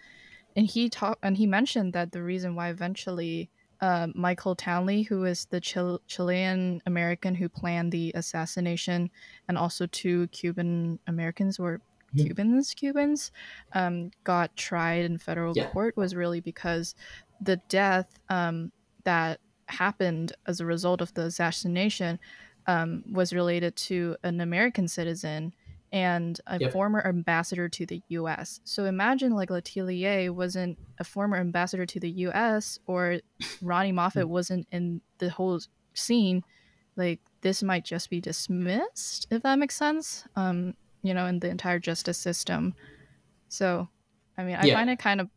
[0.55, 3.49] and he talked and he mentioned that the reason why eventually
[3.81, 9.09] uh, Michael Townley, who is the Chil- Chilean American who planned the assassination,
[9.47, 11.81] and also two Cuban Americans or
[12.15, 12.25] Mhm.
[12.25, 13.31] Cubans, Cubans,
[13.73, 15.65] um, got tried in federal Yeah.
[15.73, 16.95] court was really because
[17.41, 18.71] the death um,
[19.03, 22.19] that happened as a result of the assassination
[22.65, 25.53] um, was related to an American citizen
[25.91, 26.71] and a Yep.
[26.73, 28.59] former ambassador to the U.S.
[28.65, 32.77] So imagine like Letelier wasn't a former ambassador to the U.S.
[32.87, 33.19] or
[33.63, 35.59] Ronni Moffitt wasn't in the whole
[35.93, 36.43] scene.
[36.95, 40.25] Like this might just be dismissed, if that makes sense.
[40.35, 40.73] Um,
[41.03, 42.73] you know, in the entire justice system.
[43.47, 43.87] So,
[44.37, 44.73] I mean, I Yeah.
[44.75, 45.29] find it kind of.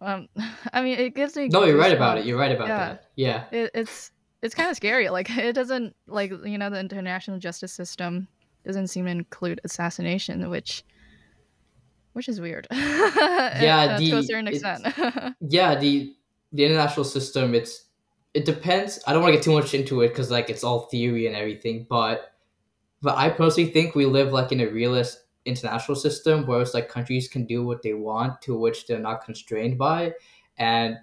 [0.00, 0.28] Um,
[0.72, 1.48] I mean, it gives me.
[1.48, 2.24] No, you're right about it.
[2.24, 2.78] You're right about Yeah.
[2.78, 3.04] that.
[3.14, 3.44] Yeah.
[3.52, 7.72] it, it's it's kind of scary like it doesn't like you know the international justice
[7.72, 8.26] system
[8.64, 10.84] doesn't seem to include assassination which
[12.12, 12.66] which is weird.
[12.72, 14.86] Yeah uh, to a certain extent.
[15.40, 16.14] Yeah the
[16.52, 17.86] the international system it's
[18.34, 18.98] it depends.
[19.06, 21.36] I don't want to get too much into it because like it's all theory and
[21.36, 22.32] everything but
[23.02, 26.88] but i personally think we live like in a realist international system where it's like
[26.88, 30.12] countries can do what they want to which they're not constrained by
[30.56, 30.96] and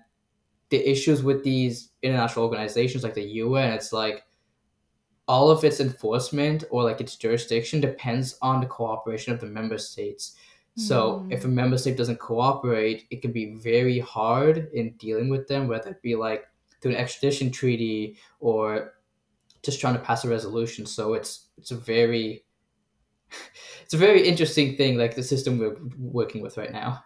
[0.69, 4.23] the issues with these international organizations like the un it's like
[5.29, 9.77] all of its enforcement or like its jurisdiction depends on the cooperation of the member
[9.77, 10.35] states
[10.75, 11.33] so Mm.
[11.35, 15.67] if a member state doesn't cooperate, it can be very hard in dealing with them,
[15.67, 16.45] whether it be like
[16.79, 18.93] through an extradition treaty or
[19.61, 20.85] just trying to pass a resolution.
[20.85, 22.45] So it's it's a very
[23.83, 27.03] it's a very interesting thing, like the system we're working with right now.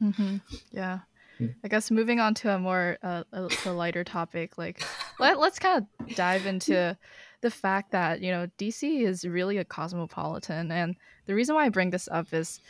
[0.00, 0.36] hmm
[0.72, 0.98] yeah
[1.38, 1.46] Hmm.
[1.64, 4.84] i guess moving on to a more uh, a, a lighter topic like
[5.18, 6.96] Let, let's kind of dive into
[7.40, 10.96] the fact that you know DC is really a cosmopolitan, and
[11.26, 12.60] the reason why I bring this up is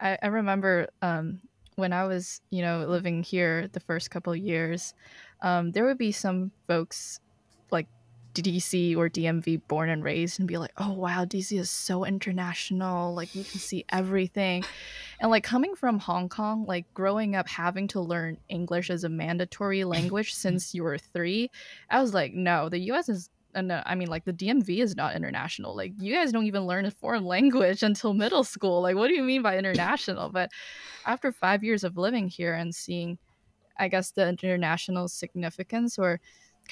[0.00, 1.40] I, I remember um,
[1.76, 4.94] when I was you know living here the first couple years,
[5.42, 7.20] um, there would be some folks
[7.70, 7.88] like
[8.34, 13.14] DC or DMV born and raised and be like, oh wow, DC is so international.
[13.14, 14.64] Like you can see everything.
[15.20, 19.08] And like coming from Hong Kong, like growing up having to learn English as a
[19.08, 21.50] mandatory language since you were three,
[21.90, 24.96] I was like, no, the US is and uh, I mean, like the DMV is
[24.96, 25.76] not international.
[25.76, 28.80] Like you guys don't even learn a foreign language until middle school.
[28.80, 30.30] Like, what do you mean by international?
[30.30, 30.50] But
[31.06, 33.18] after five years of living here and seeing,
[33.78, 36.20] I guess, the international significance or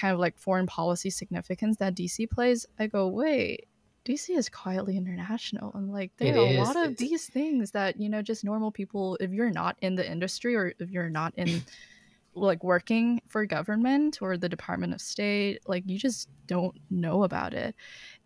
[0.01, 3.67] kind of like foreign policy significance that DC plays, I go, wait,
[4.03, 5.71] DC is quietly international.
[5.75, 8.43] And like, there It are a lot of It's these things that, you know, just
[8.43, 11.61] normal people, if you're not in the industry or if you're not in
[12.33, 17.53] like working for government or the Department of State, like you just don't know about
[17.53, 17.75] it.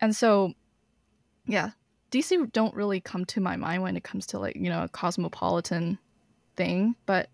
[0.00, 0.54] And so,
[1.44, 1.72] yeah,
[2.10, 4.88] DC don't really come to my mind when it comes to like, you know, a
[4.88, 5.98] cosmopolitan
[6.56, 7.28] thing, but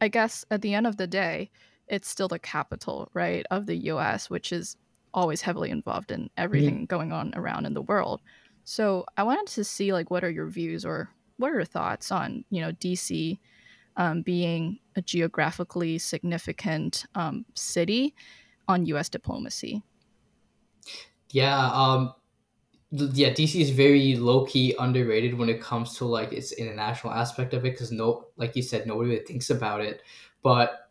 [0.00, 1.50] I guess at the end of the day,
[1.94, 4.76] it's still the capital, right, of the US, which is
[5.14, 8.20] always heavily involved in everything going on around in the world.
[8.64, 12.12] So, I wanted to see like what are your views or what are your thoughts
[12.12, 13.38] on, you know, DC
[13.96, 18.14] um, being a geographically significant um, city
[18.68, 19.82] on US diplomacy?
[21.34, 21.70] yeah.
[21.72, 22.14] Um,
[22.90, 27.52] yeah, DC is very low key underrated when it comes to like its international aspect
[27.52, 30.02] of it because no, like you said, nobody really thinks about it.
[30.42, 30.83] But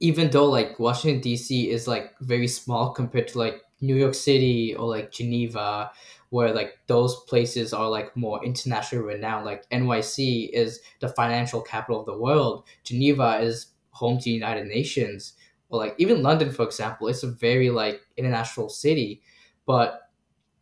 [0.00, 1.70] even though like Washington D.C.
[1.70, 5.90] is like very small compared to like New York City or like Geneva,
[6.30, 9.44] where like those places are like more internationally renowned.
[9.44, 12.64] Like NYC is the financial capital of the world.
[12.84, 15.34] Geneva is home to the United Nations,
[15.68, 19.22] or like even London, for example, it's a very like international city.
[19.66, 20.10] But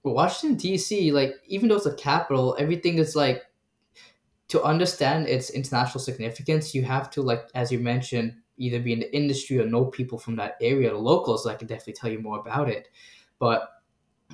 [0.04, 3.42] Washington D.C., like even though it's a capital, everything is like
[4.48, 9.00] to understand its international significance, you have to like as you mentioned, either be in
[9.00, 12.20] the industry or know people from that area, the locals I can definitely tell you
[12.20, 12.88] more about it.
[13.38, 13.70] But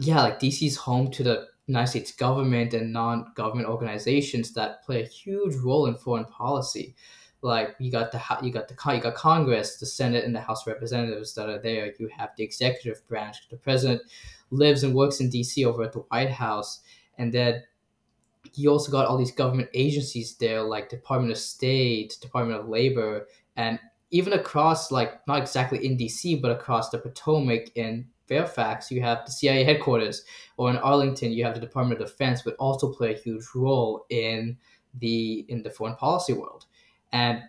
[0.01, 5.03] yeah, like DC is home to the United States government and non-government organizations that play
[5.03, 6.95] a huge role in foreign policy.
[7.43, 10.63] Like you got the you got the you got Congress, the Senate, and the House
[10.63, 11.93] of Representatives that are there.
[11.99, 13.49] You have the executive branch.
[13.51, 14.03] The president
[14.51, 16.81] lives and works in DC over at the White House,
[17.19, 17.65] and then
[18.55, 23.27] you also got all these government agencies there, like Department of State, Department of Labor,
[23.57, 23.79] and
[24.13, 29.25] even across, like not exactly in DC, but across the Potomac in Fairfax, you have
[29.25, 30.23] the CIA headquarters,
[30.59, 34.07] or in Arlington, you have the Department of Defense, but also play a huge role
[34.11, 34.57] in
[35.01, 36.67] the in the foreign policy world.
[37.13, 37.43] And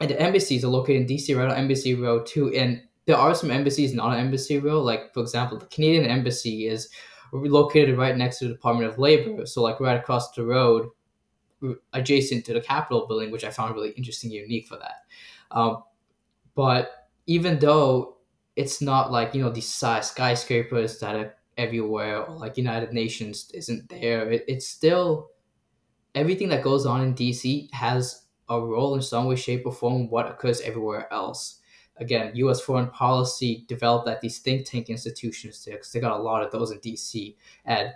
[0.00, 2.52] and the embassies are located in DC, right on Embassy Row too.
[2.54, 6.66] And there are some embassies not on Embassy Row, like for example, the Canadian Embassy
[6.66, 6.88] is
[7.32, 10.88] located right next to the Department of Labor, so like right across the road,
[11.92, 15.02] adjacent to the Capitol building, which I found really interesting and unique for that.
[15.52, 15.84] Um,
[16.54, 18.18] but even though
[18.56, 23.50] it's not like you know these size skyscrapers that are everywhere, or like United Nations
[23.54, 25.30] isn't there, it, it's still
[26.14, 30.10] everything that goes on in DC has a role in some way, shape, or form
[30.10, 31.60] what occurs everywhere else.
[31.96, 32.60] Again, U.S.
[32.60, 36.50] foreign policy developed at these think tank institutions there because they got a lot of
[36.50, 37.90] those in DC, and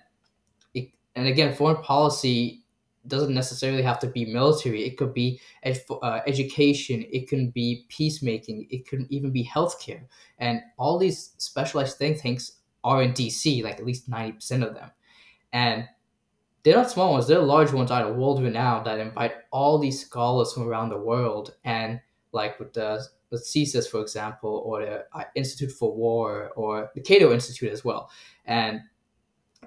[0.74, 2.62] it, and again, foreign policy
[3.08, 4.84] doesn't necessarily have to be military.
[4.84, 7.04] It could be ed- uh, education.
[7.10, 8.66] It can be peacemaking.
[8.70, 10.04] It can even be healthcare.
[10.38, 12.52] And all these specialized think tanks
[12.84, 14.90] are in DC, like at least ninety percent of them.
[15.52, 15.88] And
[16.62, 20.00] they're not small ones; they're large ones that are world renowned that invite all these
[20.00, 21.54] scholars from around the world.
[21.64, 22.00] And
[22.32, 27.00] like with the with CSIS, for example, or the uh, Institute for War, or the
[27.00, 28.10] Cato Institute as well.
[28.44, 28.80] And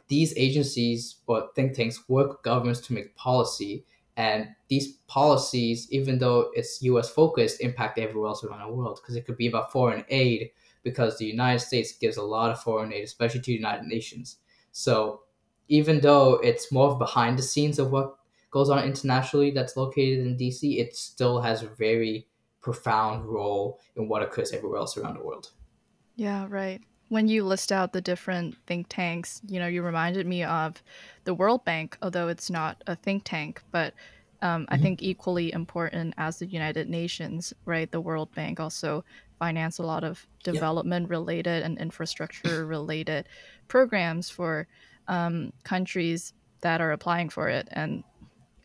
[0.09, 3.85] these agencies or think tanks work with governments to make policy.
[4.17, 9.15] And these policies, even though it's US focused, impact everywhere else around the world because
[9.15, 10.51] it could be about foreign aid
[10.83, 14.37] because the United States gives a lot of foreign aid, especially to the United Nations.
[14.71, 15.21] So
[15.67, 18.15] even though it's more of behind the scenes of what
[18.51, 22.27] goes on internationally that's located in DC, it still has a very
[22.61, 25.51] profound role in what occurs everywhere else around the world.
[26.15, 26.81] Yeah, right.
[27.09, 30.81] When you list out the different think tanks, you know, you reminded me of
[31.25, 33.93] the World Bank, although it's not a think tank, but
[34.41, 34.81] um, I Mhm.
[34.81, 37.91] think equally important as the United Nations, right?
[37.91, 39.03] The World Bank also
[39.37, 40.53] finance a lot of Yep.
[40.53, 43.27] development related and infrastructure related
[43.67, 44.67] programs for
[45.07, 46.31] um, countries
[46.61, 47.67] that are applying for it.
[47.71, 48.03] And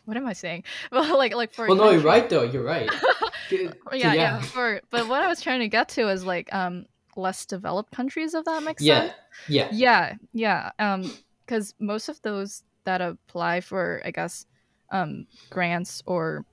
[0.04, 0.64] what am I saying?
[0.92, 2.42] Well, like like for Well, no, you're right though.
[2.44, 2.92] You're right.
[3.50, 4.12] Yeah, yeah.
[4.14, 4.40] Yeah.
[4.40, 6.86] For but what I was trying to get to is like um
[7.16, 9.00] less developed countries, if that makes Yeah.
[9.02, 9.12] sense.
[9.48, 9.68] Yeah.
[9.72, 10.70] Yeah, yeah.
[10.78, 11.12] Um,
[11.46, 14.46] because most of those that apply for, I guess,
[14.90, 16.44] um, grants or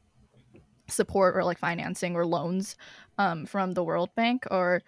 [0.90, 2.76] support or like financing or loans,
[3.18, 4.84] um, from the World Bank or,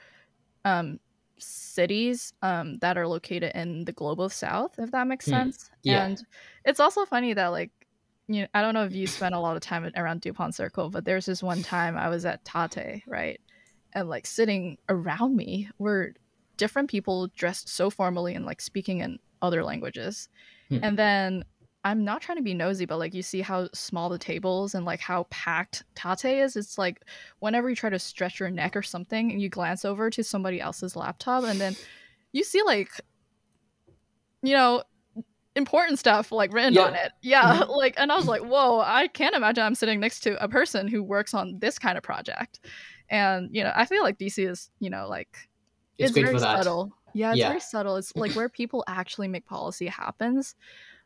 [0.65, 0.99] um,
[1.39, 5.31] cities, um, that are located in the global south, if that makes Hmm.
[5.31, 5.69] sense.
[5.83, 6.05] Yeah.
[6.05, 6.21] And
[6.65, 7.71] it's also funny that like,
[8.27, 10.89] you know, I don't know if you spent a lot of time around Dupont Circle,
[10.89, 13.39] but there's this one time I was at Tatte, right?
[13.93, 16.13] And like sitting around me were
[16.57, 20.29] different people dressed so formally and like speaking in other languages.
[20.69, 20.79] Hmm.
[20.81, 21.45] And then
[21.85, 24.85] I'm not trying to be nosy, but like you see how small the tables and
[24.85, 26.55] like how packed Tatte is.
[26.55, 27.01] It's like
[27.39, 30.61] whenever you try to stretch your neck or something and you glance over to somebody
[30.61, 31.75] else's laptop and then
[32.31, 32.89] you see like
[34.41, 34.83] you know
[35.55, 36.85] important stuff like written Yeah.
[36.85, 37.11] on it.
[37.21, 40.47] Yeah, like and I was like, "Whoa, I can't imagine I'm sitting next to a
[40.47, 42.59] person who works on this kind of project."
[43.13, 45.29] And you know, I feel like DC is, you know, like
[45.99, 46.91] It's, great very subtle.
[47.13, 47.49] Yeah, it's Yeah.
[47.49, 47.95] very subtle.
[47.97, 50.55] It's like where people actually make policy happens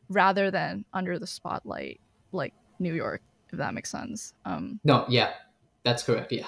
[0.10, 2.00] rather than under the spotlight
[2.32, 4.34] like New York, if that makes sense.
[4.46, 5.34] Um No, yeah.
[5.84, 6.32] That's correct.
[6.32, 6.48] Yeah.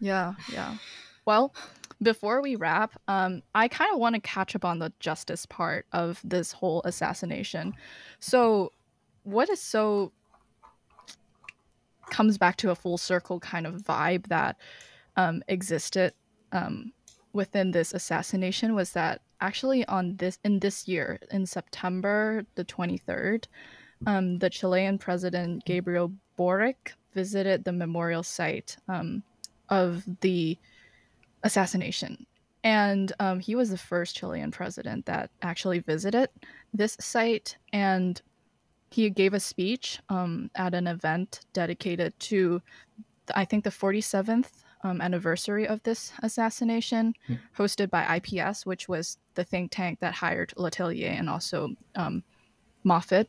[0.00, 0.76] yeah, yeah.
[1.24, 1.54] Well,
[2.02, 5.86] before we wrap, um, I kind of want to catch up on the justice part
[5.92, 7.74] of this whole assassination.
[8.20, 8.72] So,
[9.22, 10.12] what is so
[12.10, 14.56] comes back to a full circle kind of vibe that
[15.20, 16.12] um, existed
[16.52, 16.92] um,
[17.32, 23.44] within this assassination was that actually on this in this year in September the 23rd
[24.06, 29.22] um, the Chilean president Gabriel Boric visited the memorial site um,
[29.68, 30.56] of the
[31.42, 32.26] assassination.
[32.62, 36.28] And um, he was the first Chilean president that actually visited
[36.74, 37.56] this site.
[37.72, 38.20] And
[38.90, 42.60] he gave a speech um, at an event dedicated to,
[43.34, 44.50] I think, the 47th
[44.82, 47.34] um, anniversary of this assassination, Hmm.
[47.56, 52.22] hosted by IPS, which was the think tank that hired Letelier and also um,
[52.84, 53.28] Moffitt.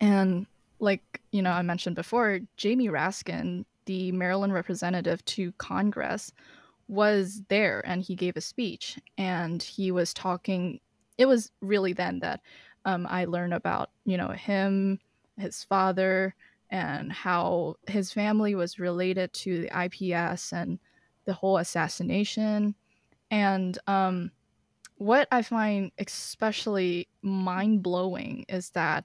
[0.00, 0.46] And
[0.78, 6.32] like you know, I mentioned before, Jamie Raskin, the Maryland representative to Congress,
[6.88, 10.80] was there and he gave a speech and he was talking.
[11.18, 12.40] It was really then that
[12.84, 15.00] um, I learned about you know him,
[15.38, 16.34] his father,
[16.70, 20.78] and how his family was related to the IPS and
[21.24, 22.74] the whole assassination.
[23.30, 24.30] And um,
[24.96, 29.04] what I find especially mind blowing is that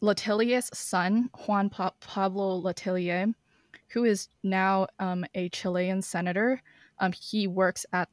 [0.00, 3.34] Letelier's son, Juan pa- Pablo Letelier,
[3.88, 6.62] who is now um, a Chilean senator,
[7.00, 8.08] um, he works at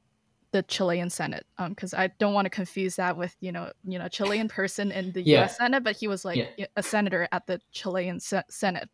[0.55, 3.99] the Chilean Senate um, because I don't want to confuse that with you know you
[3.99, 5.39] know Chilean person in the Yeah.
[5.39, 5.57] U.S.
[5.57, 6.67] Senate, but he was like Yeah.
[6.77, 8.89] a senator at the Chilean se- Senate,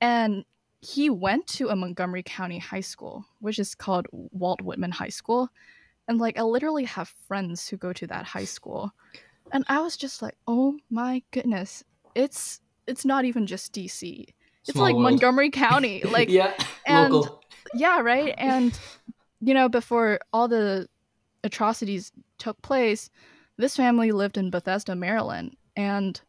[0.00, 0.44] and
[0.80, 5.48] he went to a Montgomery County high school, which is called Walt Whitman High School,
[6.06, 8.92] and like I literally have friends who go to that high school,
[9.52, 11.82] and I was just like, oh my goodness,
[12.14, 14.26] it's it's not even just DC.
[14.62, 15.02] It's Small like world.
[15.04, 16.02] Montgomery County.
[16.16, 16.52] Like yeah.
[16.86, 17.42] and- Local.
[17.74, 18.34] yeah, right?
[18.38, 18.78] And
[19.46, 20.88] you know, before all the
[21.44, 23.08] atrocities took place,
[23.56, 26.20] this family lived in Bethesda, Maryland, and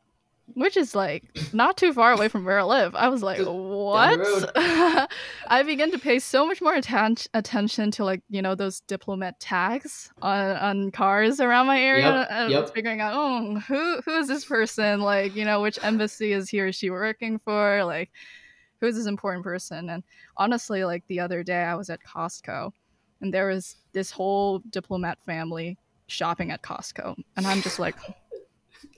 [0.53, 2.95] which is like not too far away from where I live.
[2.95, 4.20] I was like, what?
[5.47, 9.39] I began to pay so much more atten- attention to like you know those diplomat
[9.39, 12.74] tags on, on cars around my area, Yep, and yep.
[12.74, 15.01] figuring out oh who who is this person?
[15.01, 17.84] Like you know which embassy is he or she working for?
[17.84, 18.11] Like
[18.80, 19.89] who's this important person?
[19.89, 20.03] And
[20.38, 22.72] honestly, like the other day I was at Costco,
[23.22, 27.95] and there was this whole diplomat family shopping at Costco, and I'm just like.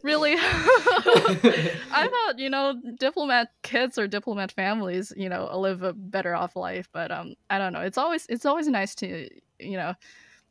[0.03, 0.35] Really?
[0.37, 6.55] I thought, you know, diplomat kids or diplomat families, you know, live a better off
[6.55, 7.81] life, but um I don't know.
[7.81, 9.93] It's always it's always nice to, you know,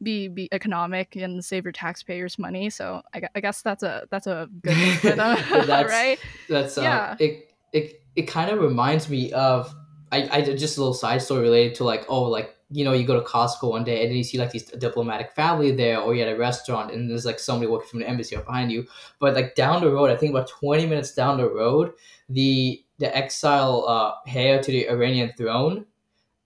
[0.02, 2.70] be be economic and save your taxpayers money.
[2.70, 6.18] So I, I guess that's a that's a good thing for them, That's- right?
[6.48, 7.16] That's uh, Yeah.
[7.18, 7.48] it.
[7.72, 9.74] It it kind of reminds me of
[10.12, 12.92] I I did just a little side story related to like oh like you know
[12.92, 16.00] you go to Costco one day and then you see like these diplomatic family there
[16.00, 18.70] or you're at a restaurant and there's like somebody working from the embassy right behind
[18.72, 18.86] you.
[19.20, 21.92] But like down the road I think about twenty minutes down the road
[22.28, 25.86] the the exile uh, heir to the Iranian throne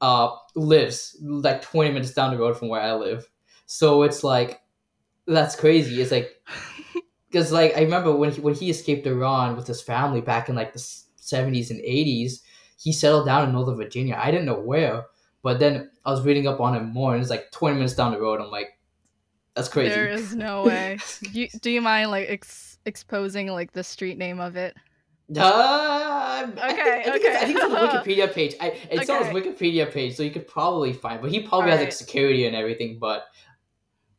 [0.00, 3.28] uh lives like twenty minutes down the road from where I live.
[3.66, 4.60] So it's like
[5.26, 6.00] that's crazy.
[6.00, 6.30] It's like
[7.30, 10.54] because like I remember when he when he escaped Iran with his family back in
[10.54, 10.78] like the
[11.16, 12.42] seventies and eighties,
[12.82, 14.18] he settled down in Northern Virginia.
[14.20, 15.04] I didn't know where,
[15.42, 18.12] but then I was reading up on him more, and it's like twenty minutes down
[18.12, 18.40] the road.
[18.40, 18.78] I'm like,
[19.54, 19.90] that's crazy.
[19.94, 20.98] There is no way.
[21.32, 24.76] you, do you mind like ex- exposing like the street name of it?
[25.36, 27.28] Uh, Okay, I, think okay.
[27.28, 28.54] It's, I think it's on the Wikipedia page.
[28.60, 31.20] I, it's on his Wikipedia page, so you could probably find.
[31.22, 32.98] But he probably has like security and everything.
[32.98, 33.26] But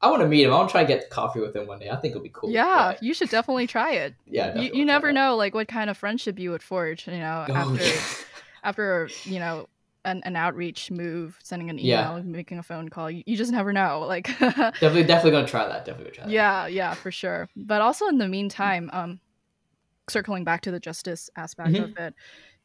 [0.02, 0.54] I want to meet him.
[0.54, 1.90] I want to try and get coffee with him one day.
[1.90, 2.50] I think it'll be cool.
[2.50, 4.16] yeah, but you should definitely try it.
[4.26, 4.58] yeah.
[4.60, 7.54] You, you never know like what kind of friendship you would forge, you know, Oh,
[7.54, 8.02] after yeah.
[8.64, 9.68] after, you know,
[10.06, 12.12] an, an outreach move, sending an Yeah.
[12.12, 13.10] email, making a phone call.
[13.10, 14.00] You, you just never know.
[14.08, 15.86] Like definitely, definitely gonna try that.
[15.86, 16.32] Definitely gonna try that.
[16.32, 17.48] Yeah, yeah, for sure.
[17.56, 19.20] But also in the meantime, um,
[20.10, 21.84] circling back to the justice aspect Mhm.
[21.86, 22.14] of it,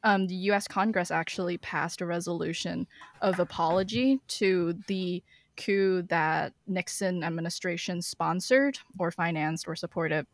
[0.02, 0.66] um, the U.S.
[0.68, 2.86] Congress actually passed a resolution
[3.20, 5.22] of apology to the
[5.56, 10.24] coup that Nixon administration sponsored or financed or supported,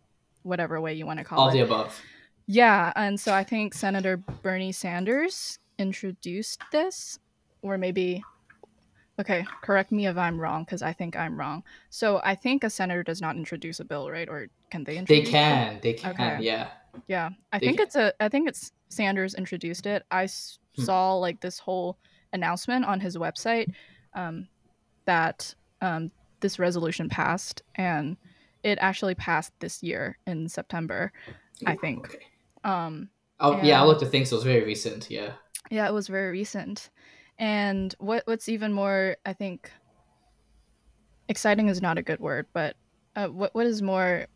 [0.43, 1.51] whatever way you want to call All it.
[1.51, 2.03] All the above.
[2.47, 7.19] Yeah, and so I think Senator Bernie Sanders introduced this,
[7.63, 8.23] or maybe.
[9.21, 11.63] Okay, correct me if I'm wrong, because I think I'm wrong.
[11.89, 14.29] So I think a senator does not introduce a bill, right?
[14.29, 15.23] Or can they introduce?
[15.23, 15.25] it?
[15.27, 15.81] They can.
[15.83, 16.11] They can.
[16.11, 16.39] Okay.
[16.43, 16.71] Yeah.
[17.07, 17.87] Yeah, I They think can.
[17.87, 18.13] it's a.
[18.21, 20.05] I think it's Sanders introduced it.
[20.11, 20.83] I s- Hmm.
[20.83, 21.99] saw like this whole
[22.33, 23.73] announcement on his website
[24.15, 24.49] um,
[25.07, 28.17] that um, this resolution passed, and
[28.65, 31.13] it actually passed this year in September.
[31.67, 32.07] I think.
[32.07, 32.19] Okay.
[32.65, 33.11] Um,
[33.41, 34.31] Oh yeah, I looked at things.
[34.31, 35.11] So it's very recent.
[35.11, 35.33] Yeah.
[35.71, 36.91] Yeah, it was very recent.
[37.39, 39.71] And what what's even more, I think,
[41.29, 42.77] exciting is not a good word, but
[43.17, 44.27] uh, what what is more,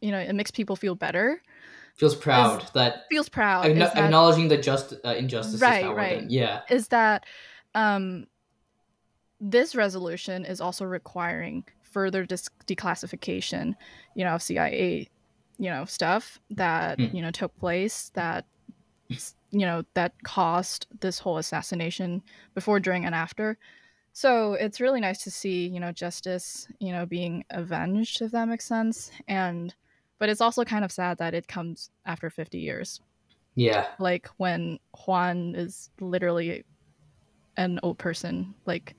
[0.00, 1.42] you know, it makes people feel better.
[1.96, 3.66] Feels proud that Feels proud.
[3.66, 6.28] is that, acknowing the just uh, injustices Right, right.
[6.28, 6.62] Yeah.
[6.68, 7.24] is that
[7.74, 8.26] um,
[9.40, 13.74] this resolution is also requiring further dis- declassification,
[14.16, 15.08] you know, of CIA,
[15.58, 17.16] you know, stuff that Hmm.
[17.16, 18.46] you know took place that
[19.50, 22.22] you know that caused this whole assassination
[22.54, 23.58] before, during, and after.
[24.12, 28.48] So it's really nice to see you know justice you know being avenged, if that
[28.48, 29.74] makes sense, and
[30.18, 33.00] but it's also kind of sad that it comes after 50 years
[33.54, 33.86] Yeah.
[33.98, 36.64] like when Juan is literally
[37.56, 38.54] an old person.
[38.66, 38.94] Like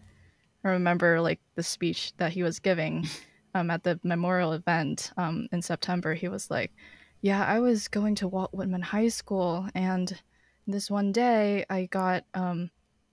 [0.63, 3.05] I remember like the speech that he was giving
[3.55, 6.13] um, at the memorial event um, in September.
[6.13, 6.73] He was like,
[7.21, 10.21] "Yeah, I was going to Walt Whitman High School, and
[10.67, 12.69] this one day I got um,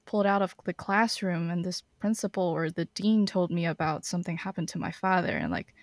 [0.07, 4.37] pulled out of the classroom, and this principal or the dean told me about something
[4.37, 5.75] happened to my father, and like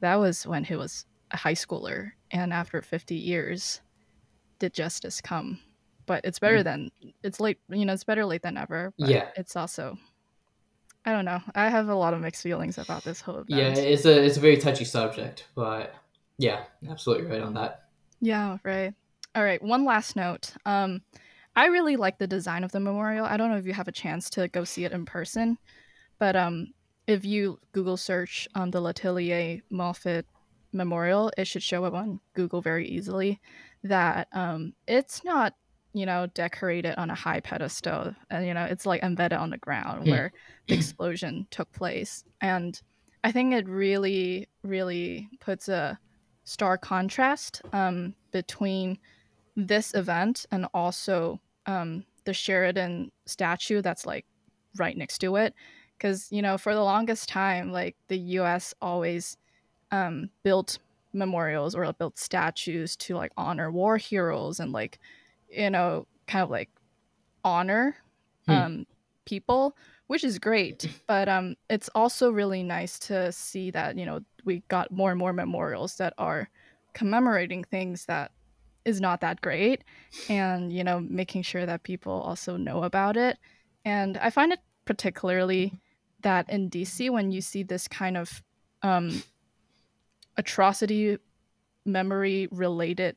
[0.00, 3.82] that was when he was a high schooler, and after 50 years."
[4.58, 5.60] did justice come
[6.06, 6.90] but it's better than
[7.22, 8.92] it's late you know it's better late than ever.
[8.98, 9.30] but Yeah.
[9.36, 9.96] it's also
[11.04, 13.82] i don't know i have a lot of mixed feelings about this whole event Yeah.
[13.82, 15.94] It's a it's a very touchy subject, but
[16.38, 17.84] yeah, absolutely right on that.
[18.20, 18.92] yeah right
[19.34, 21.00] all right one last note um
[21.56, 23.92] i really like the design of the memorial i don't know if you have a
[23.92, 25.56] chance to go see it in person
[26.18, 26.68] but um
[27.06, 30.26] if you google search um, the letelier moffitt
[30.72, 33.40] memorial it should show up on google very easily
[33.84, 35.54] that um it's not
[35.94, 39.58] you know decorated on a high pedestal and you know it's like embedded on the
[39.58, 40.32] ground where
[40.66, 42.24] the explosion took place.
[42.40, 42.80] And
[43.24, 45.98] i think it really really puts a
[46.44, 48.98] stark contrast um, between
[49.56, 54.24] this event and also um, the sheridan statue that's like
[54.78, 55.54] right next to it.
[55.96, 59.36] Because you know for the longest time like the us always
[59.90, 60.78] um, built
[61.12, 64.98] memorials or built statues to like honor war heroes and like
[65.48, 66.70] you know kind of like
[67.44, 67.96] honor
[68.46, 68.52] Hmm.
[68.54, 68.86] um,
[69.26, 69.76] people
[70.06, 74.62] which is great but um, it's also really nice to see that you know we
[74.68, 76.48] got more and more memorials that are
[76.94, 78.32] commemorating things that
[78.84, 79.84] is not that great
[80.30, 83.38] and you know making sure that people also know about it
[83.84, 85.72] and i find it particularly
[86.22, 88.42] that in dc when you see this kind of
[88.82, 89.22] um,
[90.36, 91.18] atrocity
[91.84, 93.16] memory related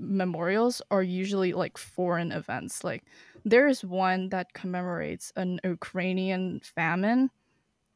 [0.00, 3.04] memorials are usually like foreign events like
[3.44, 7.30] there is one that commemorates an ukrainian famine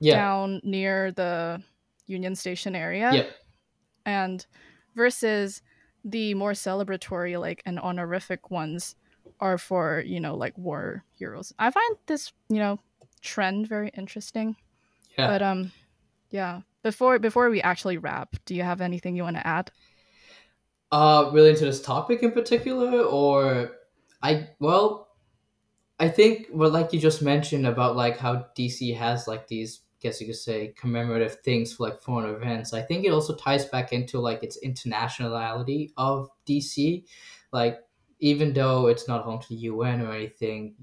[0.00, 0.16] Yeah.
[0.16, 1.62] down near the
[2.06, 3.26] union station area Yep.
[4.06, 4.46] and
[4.94, 5.62] versus
[6.04, 8.94] the more celebratory like and honorific ones
[9.40, 12.78] are for you know like war heroes i find this you know
[13.22, 14.56] trend very interesting
[15.18, 15.26] Yeah.
[15.28, 15.72] but um
[16.30, 19.70] yeah before before we actually wrap do you have anything you want to add
[20.94, 23.72] Uh, related to this topic in particular, or
[24.22, 25.08] I well,
[25.98, 29.98] I think well, like you just mentioned about like how DC has like these, I
[30.02, 32.72] guess you could say, commemorative things for like foreign events.
[32.72, 37.04] I think it also ties back into like its internationality of DC,
[37.52, 37.80] like
[38.20, 40.76] even though it's not home to the UN or anything,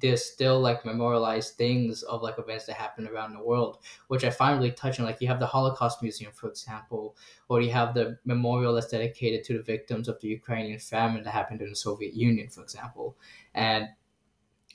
[0.00, 3.78] there's still like memorialized things of like events that happen around the world,
[4.08, 5.04] which I find really touching.
[5.04, 7.14] Like you have the Holocaust Museum, for example,
[7.48, 11.30] or you have the memorial that's dedicated to the victims of the Ukrainian famine that
[11.32, 13.18] happened in the Soviet Union, for example.
[13.54, 13.88] And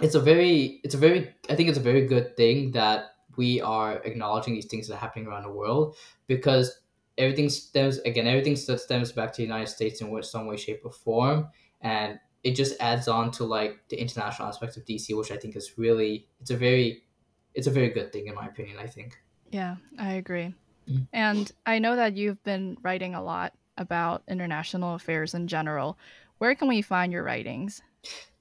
[0.01, 3.59] it's a very, it's a very, I think it's a very good thing that we
[3.61, 5.95] are acknowledging these things that are happening around the world
[6.27, 6.81] because
[7.17, 10.91] everything stems again, everything stems back to the United States in some way, shape, or
[10.91, 11.49] form,
[11.81, 15.55] and it just adds on to like the international aspects of DC, which I think
[15.55, 17.03] is really it's a very
[17.53, 18.77] it's a very good thing in my opinion.
[18.79, 19.17] I think.
[19.51, 20.53] Yeah, I agree.
[20.89, 21.03] Mm-hmm.
[21.13, 25.97] And I know that you've been writing a lot about international affairs in general.
[26.37, 27.81] Where can we find your writings?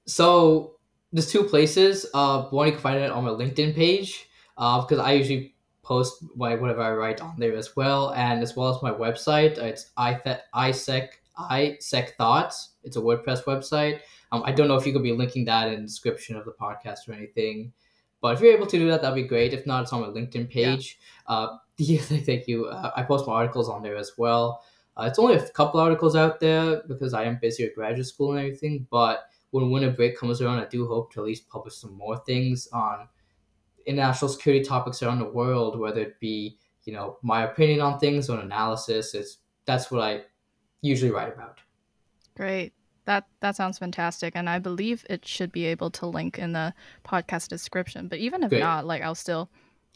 [0.06, 0.76] So
[1.12, 2.06] there's two places.
[2.14, 4.28] Uh, one you can find it on my LinkedIn page
[4.58, 8.42] Uh, because uh, I usually post my whatever I write on there as well, and
[8.42, 9.58] as well as my website.
[9.58, 12.70] It's isec isec thoughts.
[12.84, 14.00] It's a WordPress website.
[14.32, 16.52] Um, I don't know if you could be linking that in the description of the
[16.52, 17.72] podcast or anything,
[18.20, 19.52] but if you're able to do that, that'd be great.
[19.52, 20.98] If not, it's on my LinkedIn page.
[21.78, 22.00] Yeah.
[22.00, 22.66] Uh, thank you.
[22.66, 24.62] Uh, I post my articles on there as well.
[24.96, 28.30] Uh, it's only a couple articles out there because I am busy at graduate school
[28.30, 28.86] and everything.
[28.90, 32.16] But when winter break comes around, I do hope to at least publish some more
[32.24, 33.08] things on
[33.84, 38.30] international security topics around the world, whether it be you know my opinion on things
[38.30, 39.14] or analysis.
[39.14, 40.22] Is that's what I
[40.82, 41.60] usually write about.
[42.36, 42.72] Great.
[43.04, 46.74] That that sounds fantastic, and I believe it should be able to link in the
[47.04, 48.08] podcast description.
[48.08, 48.60] But even if Great.
[48.60, 49.48] not, like I'll still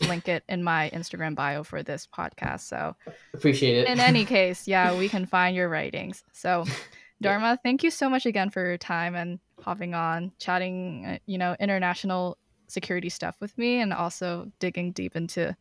[0.09, 2.61] link it in my Instagram bio for this podcast.
[2.61, 2.95] So
[3.35, 3.89] appreciate it.
[3.89, 6.22] In any case, yeah, we can find your writings.
[6.33, 6.64] So
[7.22, 11.37] Dharma, thank you so much again for your time and hopping on, chatting, uh, you
[11.37, 15.55] know, international security stuff with me, and also digging deep into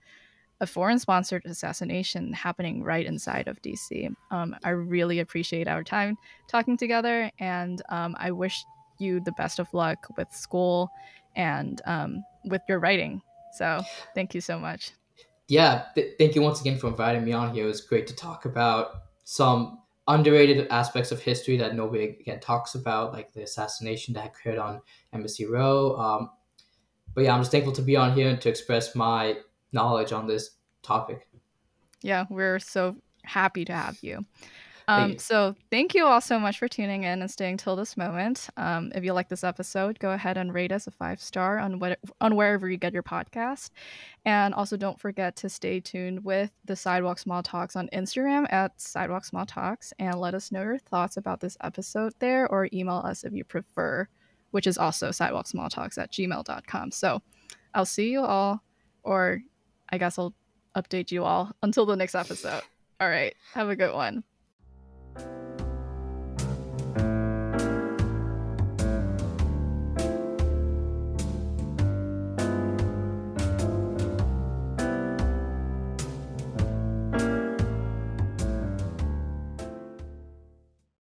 [0.62, 4.14] a foreign sponsored assassination happening right inside of DC.
[4.32, 8.64] Um, I really appreciate our time talking together, and um, I wish
[8.98, 10.90] you the best of luck with school
[11.36, 13.22] and um, with your writing.
[13.54, 13.82] So,
[14.14, 14.92] thank you so much.
[15.48, 17.66] Yeah, th- thank you once again for inviting me on here.
[17.66, 18.92] It was great to talk about
[19.24, 24.58] some underrated aspects of history that nobody again talks about, like the assassination that occurred
[24.58, 24.82] on
[25.14, 25.96] Embassy Row.
[25.98, 26.30] Um,
[27.16, 29.38] but yeah, I'm just thankful to be on here and to express my
[29.72, 30.52] knowledge on this
[30.82, 31.28] topic.
[32.02, 34.26] Yeah, we're so happy to have you.
[34.90, 38.50] Um, so thank you all so much for tuning in and staying till this moment.
[38.58, 41.78] Um, if you like this episode, go ahead and rate us a five star on
[41.78, 43.70] what on wherever you get your podcast,
[44.26, 48.82] and also don't forget to stay tuned with the Sidewalk Small Talks on Instagram at
[48.82, 53.04] Sidewalk Small Talks, and let us know your thoughts about this episode there, or email
[53.06, 54.08] us if you prefer,
[54.50, 56.90] which is also Sidewalk Small Talks at gmail.com.
[56.90, 57.22] So
[57.76, 58.64] I'll see you all,
[59.04, 59.44] or
[59.92, 60.34] I guess I'll
[60.76, 62.62] update you all until the next episode.
[63.00, 63.36] All right.
[63.54, 64.24] Have a good one.